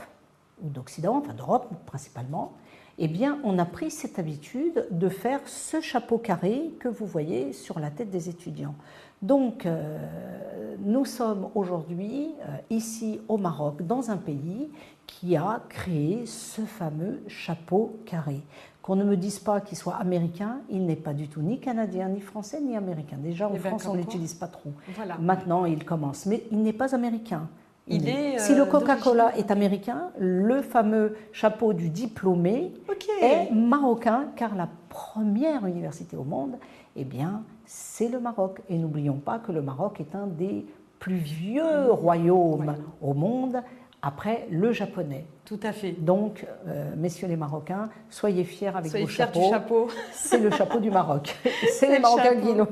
ou 0.62 0.70
d'Occident, 0.70 1.18
enfin 1.18 1.34
d'Europe 1.34 1.68
principalement, 1.86 2.54
eh 3.00 3.08
bien, 3.08 3.40
on 3.44 3.60
a 3.60 3.66
pris 3.66 3.92
cette 3.92 4.18
habitude 4.18 4.88
de 4.90 5.10
faire 5.10 5.42
ce 5.46 5.82
chapeau 5.82 6.18
carré 6.18 6.72
que 6.80 6.88
vous 6.88 7.06
voyez 7.06 7.54
sur 7.54 7.80
la 7.80 7.92
tête 7.92 8.10
des 8.10 8.30
étudiants. 8.30 8.76
Donc, 9.22 9.66
euh, 9.66 10.76
nous 10.80 11.06
sommes 11.06 11.50
aujourd'hui 11.56 12.30
euh, 12.42 12.58
ici 12.70 13.20
au 13.28 13.38
Maroc, 13.38 13.82
dans 13.86 14.12
un 14.12 14.18
pays 14.18 14.70
qui 15.06 15.36
a 15.36 15.62
créé 15.70 16.26
ce 16.26 16.62
fameux 16.62 17.22
chapeau 17.28 18.00
carré. 18.06 18.42
Qu'on 18.82 18.96
ne 18.96 19.04
me 19.04 19.18
dise 19.18 19.40
pas 19.40 19.60
qu'il 19.62 19.78
soit 19.78 19.96
américain, 19.96 20.62
il 20.70 20.86
n'est 20.86 20.96
pas 20.96 21.14
du 21.14 21.28
tout 21.28 21.42
ni 21.42 21.60
canadien, 21.60 22.10
ni 22.10 22.22
français, 22.22 22.62
ni 22.62 22.76
américain. 22.76 23.18
Déjà, 23.20 23.48
en 23.48 23.54
eh 23.54 23.60
ben, 23.60 23.70
France, 23.70 23.88
on 23.88 23.94
ne 23.94 24.00
l'utilise 24.00 24.34
pas 24.34 24.48
trop. 24.48 24.72
Maintenant, 25.20 25.66
il 25.66 25.84
commence. 25.84 26.26
Mais 26.26 26.44
il 26.52 26.62
n'est 26.62 26.74
pas 26.74 26.96
américain. 26.96 27.50
Il 27.90 28.10
est, 28.10 28.40
si 28.40 28.54
le 28.54 28.64
euh, 28.64 28.66
Coca-Cola 28.66 29.38
est 29.38 29.50
américain, 29.50 30.12
le 30.20 30.62
fameux 30.62 31.16
chapeau 31.32 31.74
du 31.74 31.90
diplômé 31.90 32.74
est 33.22 33.52
marocain, 33.52 34.26
car 34.36 34.56
la 34.56 34.68
première 34.90 35.66
université 35.66 36.18
au 36.18 36.24
monde, 36.24 36.58
eh 36.98 37.06
bien, 37.06 37.44
c'est 37.66 38.10
le 38.10 38.20
Maroc. 38.20 38.60
Et 38.70 38.78
n'oublions 38.78 39.16
pas 39.18 39.40
que 39.40 39.52
le 39.52 39.62
Maroc 39.62 40.02
est 40.02 40.16
un 40.16 40.28
des 40.28 40.66
plus 41.00 41.16
vieux 41.16 41.92
royaumes 41.92 42.76
au 43.02 43.14
monde 43.14 43.62
après 44.02 44.48
le 44.52 44.72
japonais. 44.74 45.26
Tout 45.46 45.60
à 45.64 45.72
fait. 45.72 45.92
Donc, 45.92 46.46
euh, 46.68 46.92
messieurs 46.98 47.28
les 47.28 47.38
Marocains, 47.38 47.90
soyez 48.10 48.44
fiers 48.44 48.68
avec 48.68 48.90
soyez 48.90 49.06
vos 49.06 49.12
fiers 49.12 49.26
chapeaux. 49.26 49.40
Du 49.40 49.50
chapeau. 49.50 49.88
C'est 50.12 50.40
le 50.40 50.52
chapeau 50.52 50.80
du 50.80 50.92
Maroc. 50.92 51.36
C'est 51.72 51.90
les 51.90 52.00
Marocains 52.00 52.36
qui 52.36 52.54
l'ont. 52.54 52.68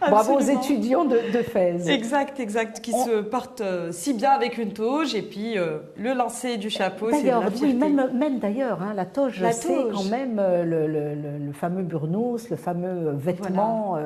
Bravo 0.00 0.34
aux 0.34 0.40
étudiants 0.40 1.04
de, 1.04 1.16
de 1.32 1.42
Fès. 1.42 1.88
Exact, 1.88 2.40
exact, 2.40 2.80
qui 2.80 2.92
se 2.92 3.20
portent 3.22 3.60
euh, 3.60 3.92
si 3.92 4.14
bien 4.14 4.30
avec 4.30 4.58
une 4.58 4.72
toge 4.72 5.14
et 5.14 5.22
puis 5.22 5.58
euh, 5.58 5.78
le 5.96 6.12
lancer 6.12 6.56
du 6.56 6.70
chapeau, 6.70 7.10
c'est 7.10 7.24
la 7.24 7.40
oui, 7.62 7.74
même, 7.74 8.10
même 8.14 8.38
d'ailleurs, 8.38 8.82
hein, 8.82 8.92
la 8.94 9.06
toge, 9.06 9.42
c'est 9.52 9.74
quand 9.92 10.04
même 10.04 10.36
le, 10.36 10.86
le, 10.86 11.52
fameux 11.52 11.82
burnous, 11.82 12.38
le 12.50 12.56
fameux 12.56 13.12
vêtement 13.16 13.98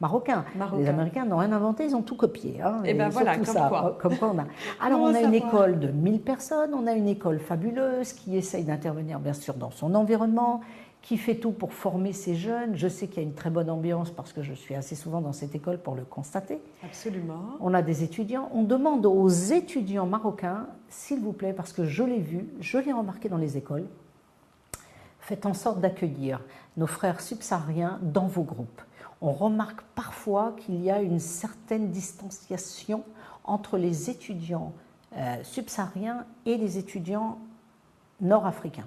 marocain. 0.00 0.44
Les 0.78 0.88
Américains 0.88 1.24
n'ont 1.24 1.38
rien 1.38 1.52
inventé, 1.52 1.84
ils 1.84 1.96
ont 1.96 2.02
tout 2.02 2.16
copié. 2.16 2.60
Hein, 2.62 2.82
et, 2.84 2.94
ben 2.94 3.08
voilà, 3.08 3.36
comme 3.36 3.44
ça, 3.44 3.66
quoi. 3.68 3.98
Comme 4.00 4.16
quoi 4.16 4.32
on 4.34 4.38
a. 4.38 4.44
Alors 4.84 5.00
on 5.00 5.14
a 5.14 5.20
une 5.20 5.34
école 5.34 5.78
de 5.78 5.88
1000 5.88 6.20
personnes, 6.20 6.70
on 6.74 6.86
a 6.86 6.92
une 6.92 7.08
école 7.08 7.38
fabuleuse 7.38 8.12
qui 8.12 8.36
essaye 8.36 8.64
d'intervenir 8.64 9.18
bien 9.18 9.32
sûr 9.32 9.54
dans 9.54 9.70
son 9.70 9.94
environnement, 9.94 10.60
qui 11.08 11.16
fait 11.16 11.36
tout 11.36 11.52
pour 11.52 11.72
former 11.72 12.12
ces 12.12 12.34
jeunes. 12.34 12.76
Je 12.76 12.86
sais 12.86 13.06
qu'il 13.06 13.16
y 13.16 13.20
a 13.20 13.22
une 13.26 13.34
très 13.34 13.48
bonne 13.48 13.70
ambiance 13.70 14.10
parce 14.10 14.34
que 14.34 14.42
je 14.42 14.52
suis 14.52 14.74
assez 14.74 14.94
souvent 14.94 15.22
dans 15.22 15.32
cette 15.32 15.54
école 15.54 15.78
pour 15.78 15.94
le 15.94 16.04
constater. 16.04 16.60
Absolument. 16.84 17.56
On 17.60 17.72
a 17.72 17.80
des 17.80 18.04
étudiants. 18.04 18.50
On 18.52 18.62
demande 18.62 19.06
aux 19.06 19.30
étudiants 19.30 20.04
marocains, 20.04 20.66
s'il 20.90 21.20
vous 21.20 21.32
plaît, 21.32 21.54
parce 21.54 21.72
que 21.72 21.86
je 21.86 22.02
l'ai 22.02 22.18
vu, 22.18 22.46
je 22.60 22.76
l'ai 22.76 22.92
remarqué 22.92 23.30
dans 23.30 23.38
les 23.38 23.56
écoles, 23.56 23.86
faites 25.18 25.46
en 25.46 25.54
sorte 25.54 25.80
d'accueillir 25.80 26.42
nos 26.76 26.86
frères 26.86 27.22
subsahariens 27.22 27.98
dans 28.02 28.26
vos 28.26 28.42
groupes. 28.42 28.82
on 29.22 29.32
remarque 29.32 29.80
parfois 29.94 30.56
qu'il 30.58 30.78
y 30.84 30.90
a 30.90 31.00
une 31.00 31.20
certaine 31.20 31.90
distanciation 31.90 33.02
entre 33.44 33.78
les 33.78 34.10
étudiants 34.10 34.74
euh, 35.16 35.42
subsahariens 35.42 36.26
et 36.44 36.58
les 36.58 36.76
étudiants 36.76 37.38
nord-africains. 38.20 38.86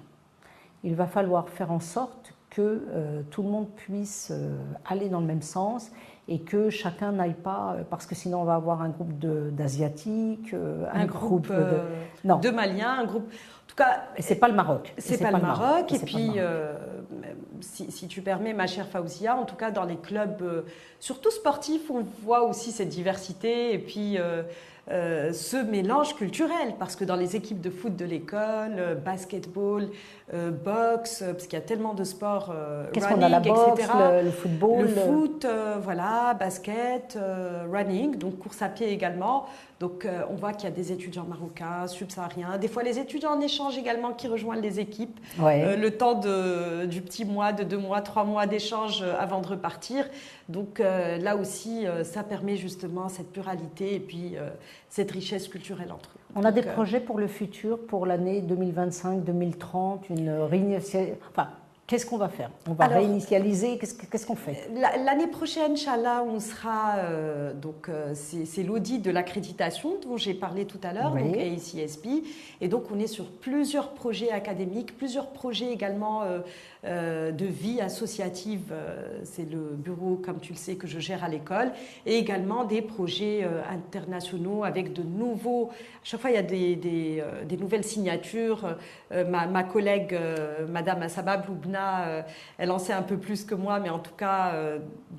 Il 0.84 0.94
va 0.94 1.06
falloir 1.06 1.48
faire 1.48 1.70
en 1.70 1.80
sorte 1.80 2.34
que 2.50 2.60
euh, 2.90 3.22
tout 3.30 3.42
le 3.42 3.48
monde 3.48 3.68
puisse 3.74 4.30
euh, 4.30 4.56
aller 4.84 5.08
dans 5.08 5.20
le 5.20 5.26
même 5.26 5.42
sens 5.42 5.90
et 6.28 6.40
que 6.40 6.70
chacun 6.70 7.12
n'aille 7.12 7.34
pas, 7.34 7.76
parce 7.90 8.06
que 8.06 8.14
sinon 8.14 8.42
on 8.42 8.44
va 8.44 8.54
avoir 8.54 8.82
un 8.82 8.90
groupe 8.90 9.18
d'Asiatiques, 9.18 10.54
un, 10.92 11.06
groupe, 11.06 11.48
de, 11.48 12.38
de, 12.38 12.50
Maliens, 12.50 13.00
un 13.00 13.04
groupe. 13.04 13.24
En 13.24 13.66
tout 13.66 13.74
cas, 13.74 14.04
c'est 14.18 14.36
pas 14.36 14.48
le 14.48 14.54
Maroc. 14.54 14.94
C'est 14.98 15.18
pas, 15.18 15.32
pas, 15.32 15.38
le 15.38 15.42
Maroc. 15.42 15.92
Et, 15.92 15.98
puis, 15.98 16.38
si, 17.60 17.90
si, 17.90 18.06
tu 18.06 18.22
permets, 18.22 18.52
ma 18.52 18.68
chère 18.68 18.86
Faouzia, 18.86 19.34
en 19.34 19.44
tout 19.44 19.56
cas 19.56 19.72
dans 19.72 19.84
les 19.84 19.96
clubs, 19.96 20.64
surtout 21.00 21.30
sportifs, 21.30 21.90
on 21.90 22.04
voit 22.22 22.44
aussi 22.44 22.70
cette 22.70 22.90
diversité. 22.90 23.74
Et 23.74 23.78
puis 23.78 24.16
euh, 24.90 25.32
ce 25.32 25.56
mélange 25.56 26.16
culturel, 26.16 26.74
parce 26.76 26.96
que 26.96 27.04
dans 27.04 27.14
les 27.14 27.36
équipes 27.36 27.60
de 27.60 27.70
foot 27.70 27.94
de 27.94 28.04
l'école, 28.04 28.74
euh, 28.78 28.94
basketball, 28.96 29.88
euh, 30.34 30.50
boxe, 30.50 31.22
parce 31.24 31.44
qu'il 31.44 31.56
y 31.56 31.62
a 31.62 31.64
tellement 31.64 31.94
de 31.94 32.02
sports, 32.02 32.52
Qu'est-ce 32.92 33.06
qu'on 33.06 33.22
a 33.22 33.28
la 33.28 33.38
boxe, 33.38 33.60
etc. 33.74 33.92
Le, 34.24 34.30
football 34.32 34.82
Le 34.82 34.88
foot, 34.88 35.46
voilà, 35.82 36.34
basket, 36.34 37.16
running, 37.70 38.16
donc 38.16 38.40
course 38.40 38.60
à 38.62 38.68
pied 38.68 38.90
également. 38.90 39.46
Donc 39.78 40.06
on 40.30 40.34
voit 40.34 40.52
qu'il 40.52 40.68
y 40.68 40.72
a 40.72 40.74
des 40.74 40.92
étudiants 40.92 41.24
marocains, 41.24 41.88
subsahariens, 41.88 42.56
des 42.56 42.68
fois 42.68 42.84
les 42.84 43.00
étudiants 43.00 43.32
en 43.32 43.40
échange 43.40 43.76
également 43.76 44.12
qui 44.12 44.28
rejoignent 44.28 44.60
les 44.60 44.78
équipes. 44.78 45.18
le 45.38 45.88
temps 45.90 46.14
de, 46.14 46.86
du 46.86 47.02
petit 47.02 47.24
mois, 47.24 47.52
de 47.52 47.64
deux 47.64 47.78
mois, 47.78 48.00
trois 48.00 48.24
mois 48.24 48.46
d'échange 48.46 49.04
avant 49.18 49.40
de 49.40 49.48
repartir. 49.48 50.08
Donc 50.48 50.78
là 50.78 51.36
aussi, 51.36 51.84
ça 52.04 52.22
permet 52.22 52.56
justement 52.56 53.08
cette 53.08 53.32
pluralité 53.32 53.96
et 53.96 54.00
puis 54.00 54.36
cette 54.88 55.10
richesse 55.10 55.48
culturelle 55.48 55.92
entre 55.92 56.10
eux. 56.10 56.20
On 56.34 56.44
a 56.44 56.52
des 56.52 56.66
euh, 56.66 56.72
projets 56.72 57.00
pour 57.00 57.18
le 57.18 57.26
futur, 57.26 57.78
pour 57.78 58.06
l'année 58.06 58.42
2025-2030, 58.42 60.00
une 60.10 60.30
réinitialisation. 60.30 61.18
Enfin, 61.30 61.48
Qu'est-ce 61.92 62.06
qu'on 62.06 62.16
va 62.16 62.30
faire? 62.30 62.48
On 62.66 62.72
va 62.72 62.86
réinitialiser 62.86 63.76
Qu'est-ce 63.76 64.26
qu'on 64.26 64.34
fait? 64.34 64.70
L'année 65.04 65.26
prochaine, 65.26 65.72
Inch'Allah, 65.72 66.24
on 66.26 66.40
sera. 66.40 66.96
Euh, 66.96 67.52
donc, 67.52 67.90
euh, 67.90 68.14
c'est 68.14 68.62
l'audit 68.62 68.98
de 68.98 69.10
l'accréditation 69.10 69.96
dont 70.02 70.16
j'ai 70.16 70.32
parlé 70.32 70.64
tout 70.64 70.80
à 70.82 70.94
l'heure, 70.94 71.14
donc 71.14 71.36
AICSP. 71.36 72.06
Et 72.62 72.68
donc, 72.68 72.84
on 72.90 72.98
est 72.98 73.06
sur 73.06 73.26
plusieurs 73.26 73.90
projets 73.90 74.30
académiques, 74.30 74.96
plusieurs 74.96 75.32
projets 75.32 75.70
également 75.70 76.22
euh, 76.86 77.30
de 77.30 77.44
vie 77.44 77.82
associative. 77.82 78.72
C'est 79.24 79.50
le 79.50 79.76
bureau, 79.76 80.16
comme 80.16 80.40
tu 80.40 80.54
le 80.54 80.58
sais, 80.58 80.76
que 80.76 80.86
je 80.86 80.98
gère 80.98 81.22
à 81.22 81.28
l'école. 81.28 81.72
Et 82.06 82.16
également 82.16 82.64
des 82.64 82.80
projets 82.80 83.46
internationaux 83.70 84.64
avec 84.64 84.94
de 84.94 85.02
nouveaux. 85.02 85.68
À 85.68 86.04
chaque 86.04 86.20
fois, 86.20 86.30
il 86.30 86.36
y 86.36 86.38
a 86.38 86.42
des, 86.42 86.74
des, 86.76 87.56
nouvelles 87.58 87.84
signatures. 87.84 88.76
Ma, 89.10 89.46
ma, 89.46 89.62
collègue, 89.62 90.18
Madame 90.68 91.02
Asaba 91.02 91.36
Bloubna, 91.36 91.81
elle 92.58 92.70
en 92.70 92.78
sait 92.78 92.92
un 92.92 93.02
peu 93.02 93.16
plus 93.16 93.44
que 93.44 93.54
moi, 93.54 93.78
mais 93.80 93.90
en 93.90 93.98
tout 93.98 94.14
cas, 94.16 94.52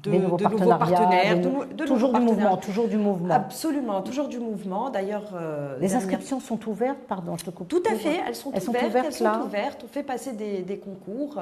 de, 0.03 0.11
nouveaux, 0.11 0.37
partenaires. 0.37 1.41
toujours 1.85 2.13
du 2.13 2.19
mouvement, 2.21 2.57
toujours 2.57 2.87
du 2.87 2.97
mouvement. 2.97 3.33
Absolument, 3.33 4.01
toujours 4.01 4.27
du 4.27 4.39
mouvement. 4.39 4.89
D'ailleurs, 4.89 5.33
les 5.79 5.95
inscriptions 5.95 6.39
sont 6.39 6.59
ouvertes, 6.67 6.99
pardon, 7.07 7.37
je 7.37 7.45
te 7.45 7.49
coupe. 7.49 7.67
Tout 7.67 7.83
à 7.89 7.95
fait, 7.95 8.21
elles 8.27 8.35
sont 8.35 8.49
ouvertes. 8.49 8.95
elles 9.05 9.13
sont 9.13 9.41
ouvertes. 9.45 9.81
On 9.83 9.87
fait 9.87 10.03
passer 10.03 10.33
des, 10.33 10.61
des 10.61 10.77
concours. 10.77 11.39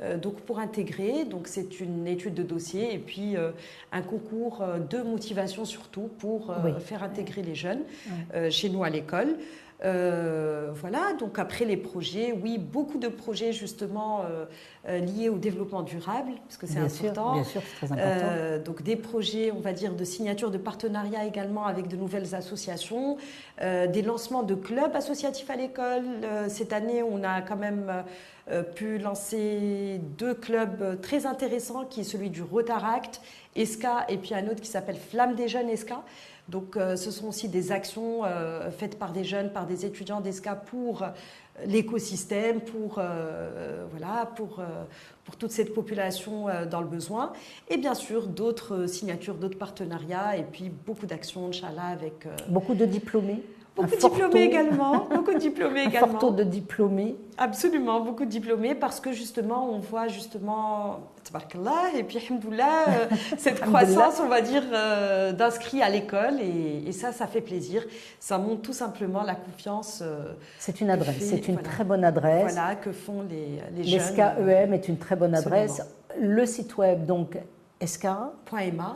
Euh, 0.00 0.16
donc 0.16 0.40
pour 0.40 0.58
intégrer, 0.58 1.24
donc 1.24 1.46
c'est 1.46 1.80
une 1.80 2.06
étude 2.06 2.34
de 2.34 2.42
dossier 2.42 2.94
et 2.94 2.98
puis 2.98 3.36
euh, 3.36 3.52
un 3.92 4.02
concours 4.02 4.60
euh, 4.60 4.78
de 4.78 5.02
motivation 5.02 5.64
surtout 5.64 6.10
pour 6.18 6.52
faire 6.80 7.02
intégrer 7.02 7.42
les 7.42 7.54
jeunes 7.54 7.82
chez 8.50 8.68
nous 8.68 8.84
à 8.84 8.90
l'école. 8.90 9.36
Voilà, 9.84 11.12
donc 11.18 11.38
après 11.38 11.64
les 11.64 11.76
projets, 11.76 12.32
oui, 12.32 12.58
beaucoup 12.58 12.98
de 12.98 13.08
projets 13.08 13.52
justement 13.52 14.22
liés 14.86 15.28
au 15.28 15.38
développement 15.38 15.82
durable, 15.82 16.32
parce 16.44 16.56
que 16.56 16.66
c'est 16.66 16.78
important. 16.78 17.34
bien 17.34 17.44
sûr, 17.44 17.62
c'est 17.62 17.86
très 17.86 17.92
important. 17.92 18.64
donc 18.64 18.82
des 18.82 18.96
projets, 18.96 19.52
on 19.52 19.60
va 19.60 19.72
dire, 19.72 19.94
de 19.94 20.04
signature 20.04 20.50
de 20.50 20.58
partenariat 20.58 21.24
également 21.26 21.66
avec 21.66 21.88
de 21.88 21.96
nouvelles 21.96 22.34
associations, 22.34 23.18
des 23.60 24.02
lancements 24.02 24.42
de 24.42 24.54
clubs 24.54 24.94
associatifs 24.94 25.50
à 25.50 25.56
l'école. 25.56 26.04
cette 26.48 26.72
année, 26.72 27.02
on 27.02 27.22
a 27.22 27.42
quand 27.42 27.56
même 27.56 28.04
euh, 28.50 28.62
pu 28.62 28.98
lancer 28.98 30.00
deux 30.18 30.34
clubs 30.34 31.00
très 31.00 31.24
intéressants, 31.24 31.86
qui 31.86 32.00
est 32.00 32.04
celui 32.04 32.28
du 32.28 32.42
Rotaract, 32.42 33.22
ESCA, 33.56 34.04
et 34.10 34.18
puis 34.18 34.34
un 34.34 34.46
autre 34.48 34.60
qui 34.60 34.68
s'appelle 34.68 34.98
Flamme 34.98 35.34
des 35.34 35.48
jeunes 35.48 35.70
ESCA. 35.70 36.02
Donc 36.48 36.76
euh, 36.76 36.96
ce 36.96 37.10
sont 37.10 37.28
aussi 37.28 37.48
des 37.48 37.72
actions 37.72 38.24
euh, 38.24 38.70
faites 38.70 38.98
par 38.98 39.12
des 39.12 39.24
jeunes, 39.24 39.50
par 39.50 39.66
des 39.66 39.86
étudiants 39.86 40.20
d'ESCA 40.20 40.54
pour 40.54 41.04
l'écosystème, 41.66 42.60
pour, 42.60 42.94
voilà, 43.92 44.26
pour, 44.34 44.60
pour 45.24 45.36
toute 45.36 45.52
cette 45.52 45.72
population 45.72 46.46
dans 46.68 46.80
le 46.80 46.88
besoin. 46.88 47.32
Et 47.68 47.76
bien 47.76 47.94
sûr, 47.94 48.26
d'autres 48.26 48.86
signatures, 48.88 49.36
d'autres 49.36 49.56
partenariats, 49.56 50.36
et 50.36 50.42
puis 50.42 50.68
beaucoup 50.68 51.06
d'actions, 51.06 51.46
Inch'Allah, 51.46 51.86
avec... 51.92 52.26
Beaucoup 52.48 52.74
de 52.74 52.84
diplômés 52.84 53.40
Beaucoup 53.76 53.90
de 53.90 53.96
diplômés 53.96 54.42
également. 54.42 55.06
Beaucoup 55.10 55.34
de 55.34 55.38
diplômés 55.38 55.82
également. 55.84 56.16
Un 56.16 56.20
fort 56.20 56.32
de 56.32 56.44
diplômés. 56.44 57.16
Absolument, 57.38 58.00
beaucoup 58.00 58.24
de 58.24 58.30
diplômés 58.30 58.74
parce 58.74 59.00
que 59.00 59.12
justement, 59.12 59.68
on 59.70 59.78
voit 59.78 60.06
justement, 60.06 61.00
et 61.96 62.04
puis, 62.04 62.18
euh, 62.18 63.06
cette 63.38 63.60
croissance, 63.60 64.20
on 64.20 64.28
va 64.28 64.40
dire, 64.40 64.62
euh, 64.72 65.32
d'inscrits 65.32 65.82
à 65.82 65.88
l'école. 65.88 66.40
Et, 66.40 66.92
ça, 66.92 67.12
ça 67.12 67.26
fait 67.26 67.40
plaisir. 67.40 67.82
Ça 68.20 68.38
montre 68.38 68.62
tout 68.62 68.72
simplement 68.72 69.22
la 69.22 69.34
confiance. 69.34 70.00
Euh, 70.02 70.34
c'est 70.58 70.80
une 70.80 70.90
adresse, 70.90 71.16
c'est 71.20 71.48
une 71.48 71.58
très 71.58 71.84
bonne 71.84 72.04
adresse. 72.04 72.52
Voilà, 72.52 72.76
que 72.76 72.92
font 72.92 73.22
les, 73.28 73.60
les 73.76 73.84
jeunes. 73.84 74.00
L'ESCAEM 74.00 74.74
est 74.74 74.88
une 74.88 74.98
très 74.98 75.16
bonne 75.16 75.34
adresse. 75.34 75.82
Le 76.20 76.46
site 76.46 76.76
web, 76.76 77.04
donc, 77.06 77.36
esca.ma. 77.80 78.92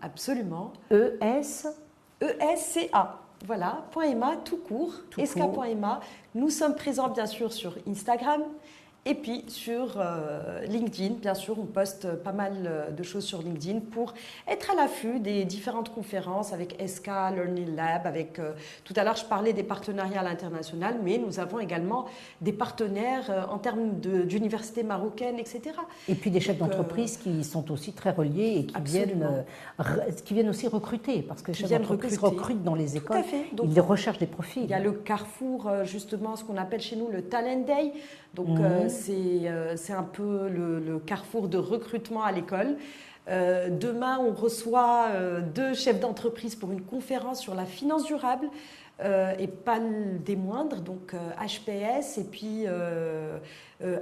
Absolument. 0.00 0.72
E-S. 0.90 1.66
E-S-C-A. 2.22 3.21
Voilà, 3.44 3.84
.ema 4.04 4.36
tout 4.44 4.58
court, 4.58 4.92
esca.ema. 5.18 6.00
Nous 6.34 6.48
sommes 6.48 6.76
présents 6.76 7.08
bien 7.08 7.26
sûr 7.26 7.52
sur 7.52 7.74
Instagram, 7.88 8.42
et 9.04 9.14
puis 9.14 9.44
sur 9.48 9.94
euh, 9.96 10.64
LinkedIn, 10.66 11.14
bien 11.20 11.34
sûr, 11.34 11.58
on 11.58 11.64
poste 11.64 12.14
pas 12.22 12.30
mal 12.30 12.52
euh, 12.66 12.90
de 12.90 13.02
choses 13.02 13.24
sur 13.24 13.42
LinkedIn 13.42 13.80
pour 13.80 14.14
être 14.46 14.70
à 14.70 14.76
l'affût 14.76 15.18
des 15.18 15.44
différentes 15.44 15.92
conférences 15.92 16.52
avec 16.52 16.76
SK, 16.86 17.06
Learning 17.34 17.74
Lab, 17.74 18.06
avec 18.06 18.38
euh, 18.38 18.52
tout 18.84 18.94
à 18.94 19.02
l'heure 19.02 19.16
je 19.16 19.24
parlais 19.24 19.52
des 19.52 19.64
partenariats 19.64 20.20
à 20.20 20.22
l'international, 20.22 21.00
mais 21.02 21.18
nous 21.18 21.40
avons 21.40 21.58
également 21.58 22.06
des 22.40 22.52
partenaires 22.52 23.48
en 23.50 23.58
termes 23.58 23.98
d'universités 24.00 24.84
marocaines, 24.84 25.40
etc. 25.40 25.60
Et 26.08 26.14
puis 26.14 26.30
des 26.30 26.40
chefs 26.40 26.58
d'entreprise 26.58 27.16
qui 27.16 27.42
sont 27.42 27.72
aussi 27.72 27.92
très 27.92 28.12
reliés 28.12 28.58
et 28.58 28.66
qui 28.66 28.80
viennent, 28.82 29.44
qui 30.24 30.34
viennent 30.34 30.48
aussi 30.48 30.68
recruter, 30.68 31.22
parce 31.22 31.42
que 31.42 31.48
les 31.48 31.58
chefs 31.58 31.70
d'entreprise 31.70 32.18
recrutent 32.18 32.62
dans 32.62 32.76
les 32.76 32.96
écoles, 32.96 33.24
ils 33.64 33.80
recherchent 33.80 34.18
des 34.18 34.26
profils. 34.26 34.62
Il 34.62 34.70
y 34.70 34.74
a 34.74 34.80
le 34.80 34.92
carrefour, 34.92 35.68
justement, 35.84 36.36
ce 36.36 36.44
qu'on 36.44 36.56
appelle 36.56 36.80
chez 36.80 36.96
nous 36.96 37.08
le 37.08 37.22
Talent 37.22 37.60
Day, 37.60 37.92
donc 38.34 38.48
mhm. 38.48 38.88
Euh, 39.10 39.74
c'est 39.76 39.92
un 39.92 40.02
peu 40.02 40.48
le, 40.48 40.98
carrefour 40.98 41.48
de 41.48 41.58
recrutement 41.58 42.22
à 42.22 42.32
l'école. 42.32 42.76
Euh, 43.28 43.68
demain, 43.70 44.18
on 44.18 44.32
reçoit 44.32 45.08
euh, 45.12 45.40
deux 45.40 45.74
chefs 45.74 46.00
d'entreprise 46.00 46.56
pour 46.56 46.72
une 46.72 46.82
conférence 46.82 47.40
sur 47.40 47.54
la 47.54 47.66
finance 47.66 48.04
durable. 48.04 48.48
Et 49.38 49.46
pas 49.46 49.78
des 50.24 50.36
moindres, 50.36 50.80
donc 50.80 51.14
HPS 51.14 52.18
et 52.18 52.24
puis 52.24 52.66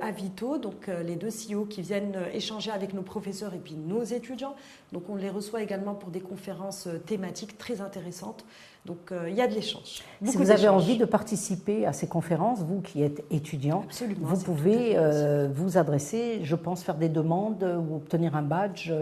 Avito, 0.01 0.59
donc 0.59 0.91
les 1.05 1.17
deux 1.17 1.29
CEO 1.31 1.65
qui 1.65 1.83
viennent 1.83 2.19
échanger 2.33 2.71
avec 2.71 2.93
nos 2.93 3.03
professeurs 3.03 3.55
et 3.55 3.59
puis 3.59 3.75
nos 3.75 4.03
étudiants. 4.03 4.55
Donc 4.93 5.05
on 5.09 5.17
les 5.17 5.31
reçoit 5.31 5.63
également 5.63 5.95
pour 5.95 6.11
des 6.11 6.21
conférences 6.21 6.89
thématiques 7.07 7.57
très 7.59 7.81
intéressantes. 7.81 8.45
Donc 8.87 9.13
euh, 9.13 9.29
il 9.29 9.35
y 9.35 9.43
a 9.43 9.47
de 9.47 9.55
l'échange. 9.55 10.03
Si 10.25 10.37
vous 10.37 10.51
avez 10.51 10.69
envie 10.69 10.97
de 10.97 11.05
participer 11.05 11.85
à 11.87 11.93
ces 11.93 12.07
conférences, 12.07 12.61
vous 12.61 12.81
qui 12.81 13.03
êtes 13.03 13.23
étudiant, 13.31 13.85
vous 14.21 14.39
pouvez 14.39 14.97
euh, 14.97 15.49
vous 15.53 15.77
adresser, 15.77 16.41
je 16.43 16.57
pense, 16.57 16.83
faire 16.83 16.97
des 16.97 17.11
demandes 17.11 17.63
ou 17.63 17.97
obtenir 17.97 18.37
un 18.37 18.43
badge. 18.43 18.93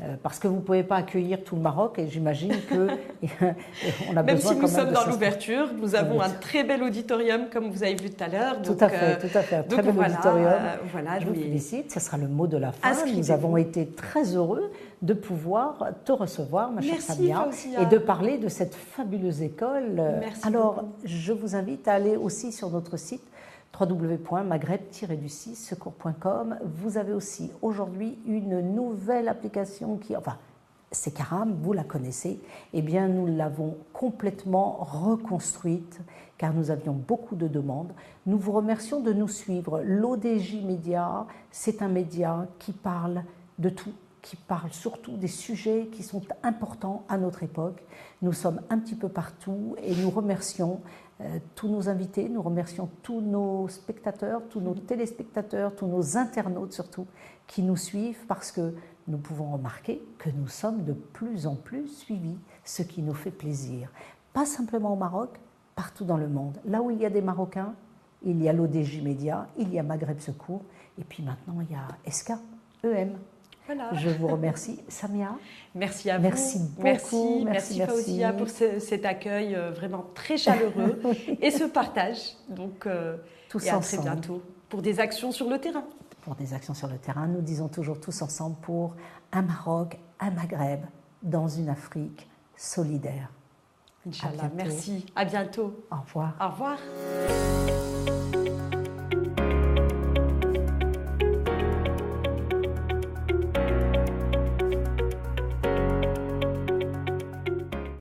Euh, 0.00 0.14
parce 0.22 0.38
que 0.38 0.46
vous 0.46 0.56
ne 0.56 0.60
pouvez 0.60 0.84
pas 0.84 0.96
accueillir 0.96 1.42
tout 1.42 1.56
le 1.56 1.60
Maroc 1.60 1.98
et 1.98 2.06
j'imagine 2.06 2.54
que 2.70 2.86
on 4.12 4.16
a 4.16 4.22
même 4.22 4.38
si 4.38 4.54
nous 4.54 4.68
sommes 4.68 4.92
dans 4.92 5.04
l'ouverture, 5.04 5.70
nous 5.76 5.96
avons 5.96 6.20
un 6.20 6.30
très 6.30 6.62
bel 6.62 6.84
auditorium 6.84 7.46
comme 7.52 7.68
vous 7.70 7.82
avez 7.82 7.96
vu 7.96 8.10
tout 8.10 8.22
à 8.22 8.28
l'heure. 8.28 8.62
Tout 8.62 8.76
à 8.78 8.88
fait, 8.88 9.18
tout 9.18 9.36
à 9.36 9.42
fait, 9.42 9.56
un 9.56 9.62
très 9.64 9.82
bel 9.82 9.98
auditorium. 9.98 10.52
je 11.20 11.26
vous 11.26 11.34
félicite, 11.34 11.90
ce 11.90 11.98
sera 11.98 12.16
le 12.16 12.28
mot 12.28 12.46
de 12.46 12.58
la 12.58 12.70
fin. 12.70 12.94
Nous 13.12 13.30
avons 13.32 13.56
été 13.56 13.86
très 13.88 14.36
heureux 14.36 14.70
de 15.02 15.14
pouvoir 15.14 15.84
te 16.04 16.12
recevoir, 16.12 16.70
ma 16.70 16.80
chère 16.80 17.00
Samia, 17.00 17.48
et 17.80 17.86
de 17.86 17.98
parler 17.98 18.38
de 18.38 18.48
cette 18.48 18.74
fabuleuse 18.74 19.42
école. 19.42 20.00
Merci 20.20 20.46
Alors, 20.46 20.84
je 21.04 21.32
vous 21.32 21.56
invite 21.56 21.88
à 21.88 21.94
aller 21.94 22.16
aussi 22.16 22.52
sur 22.52 22.70
notre 22.70 22.96
site 22.96 23.22
www.maghreb-du6secours.com. 23.78 26.58
Vous 26.64 26.98
avez 26.98 27.12
aussi 27.12 27.52
aujourd'hui 27.62 28.18
une 28.26 28.74
nouvelle 28.74 29.28
application 29.28 29.96
qui, 29.96 30.16
enfin, 30.16 30.36
c'est 30.90 31.12
Caram, 31.12 31.54
vous 31.60 31.72
la 31.72 31.84
connaissez, 31.84 32.40
eh 32.72 32.82
bien 32.82 33.06
nous 33.08 33.26
l'avons 33.26 33.76
complètement 33.92 34.78
reconstruite 34.80 36.00
car 36.38 36.54
nous 36.54 36.70
avions 36.70 36.94
beaucoup 36.94 37.36
de 37.36 37.48
demandes. 37.48 37.92
Nous 38.26 38.38
vous 38.38 38.52
remercions 38.52 39.00
de 39.00 39.12
nous 39.12 39.28
suivre. 39.28 39.82
L'ODJ 39.84 40.62
Média, 40.64 41.26
c'est 41.50 41.82
un 41.82 41.88
média 41.88 42.46
qui 42.58 42.72
parle 42.72 43.24
de 43.58 43.68
tout, 43.68 43.92
qui 44.28 44.36
parle 44.36 44.70
surtout 44.72 45.16
des 45.16 45.26
sujets 45.26 45.88
qui 45.90 46.02
sont 46.02 46.20
importants 46.42 47.02
à 47.08 47.16
notre 47.16 47.42
époque. 47.42 47.82
Nous 48.20 48.34
sommes 48.34 48.60
un 48.68 48.78
petit 48.78 48.94
peu 48.94 49.08
partout 49.08 49.74
et 49.82 49.94
nous 49.96 50.10
remercions 50.10 50.82
euh, 51.22 51.38
tous 51.54 51.68
nos 51.68 51.88
invités, 51.88 52.28
nous 52.28 52.42
remercions 52.42 52.90
tous 53.02 53.22
nos 53.22 53.68
spectateurs, 53.68 54.42
tous 54.50 54.60
nos 54.60 54.74
téléspectateurs, 54.74 55.74
tous 55.74 55.86
nos 55.86 56.18
internautes 56.18 56.74
surtout, 56.74 57.06
qui 57.46 57.62
nous 57.62 57.78
suivent 57.78 58.26
parce 58.28 58.52
que 58.52 58.74
nous 59.06 59.16
pouvons 59.16 59.50
remarquer 59.50 60.02
que 60.18 60.28
nous 60.28 60.48
sommes 60.48 60.84
de 60.84 60.92
plus 60.92 61.46
en 61.46 61.54
plus 61.54 61.88
suivis, 61.88 62.36
ce 62.64 62.82
qui 62.82 63.00
nous 63.00 63.14
fait 63.14 63.30
plaisir. 63.30 63.88
Pas 64.34 64.44
simplement 64.44 64.92
au 64.92 64.96
Maroc, 64.96 65.40
partout 65.74 66.04
dans 66.04 66.18
le 66.18 66.28
monde. 66.28 66.58
Là 66.66 66.82
où 66.82 66.90
il 66.90 66.98
y 66.98 67.06
a 67.06 67.10
des 67.10 67.22
Marocains, 67.22 67.72
il 68.22 68.42
y 68.42 68.48
a 68.50 68.52
l'ODJ 68.52 69.00
Média, 69.00 69.48
il 69.56 69.72
y 69.72 69.78
a 69.78 69.82
Maghreb 69.82 70.18
Secours, 70.20 70.64
et 70.98 71.04
puis 71.04 71.22
maintenant 71.22 71.62
il 71.62 71.72
y 71.72 71.74
a 71.74 71.88
ESCA, 72.04 72.38
EM. 72.84 73.16
Voilà. 73.68 73.92
Je 73.92 74.08
vous 74.08 74.28
remercie. 74.28 74.80
Samia 74.88 75.36
Merci 75.74 76.08
à 76.08 76.16
vous. 76.16 76.22
Merci 76.22 76.58
beaucoup. 76.58 77.44
Merci, 77.44 77.78
merci, 77.78 78.22
pour 78.38 78.48
cet 78.48 79.04
accueil 79.04 79.54
euh, 79.54 79.70
vraiment 79.72 80.06
très 80.14 80.38
chaleureux 80.38 81.02
et 81.42 81.50
ce 81.50 81.64
partage. 81.64 82.16
Donc, 82.48 82.86
euh, 82.86 83.18
tous 83.50 83.66
et 83.66 83.68
à 83.70 83.78
très 83.78 83.98
bientôt 83.98 84.42
pour 84.70 84.80
des 84.80 85.00
actions 85.00 85.32
sur 85.32 85.50
le 85.50 85.58
terrain. 85.58 85.84
Pour 86.22 86.34
des 86.34 86.54
actions 86.54 86.72
sur 86.72 86.88
le 86.88 86.96
terrain, 86.96 87.26
nous 87.26 87.42
disons 87.42 87.68
toujours 87.68 88.00
tous 88.00 88.22
ensemble 88.22 88.56
pour 88.62 88.96
un 89.32 89.42
Maroc, 89.42 89.98
un 90.18 90.30
Maghreb 90.30 90.80
dans 91.22 91.48
une 91.48 91.68
Afrique 91.68 92.26
solidaire. 92.56 93.30
Inch'Allah. 94.06 94.50
Merci. 94.54 95.04
À 95.14 95.26
bientôt. 95.26 95.84
Au 95.90 96.00
revoir. 96.00 96.34
Au 96.40 96.48
revoir. 96.48 96.78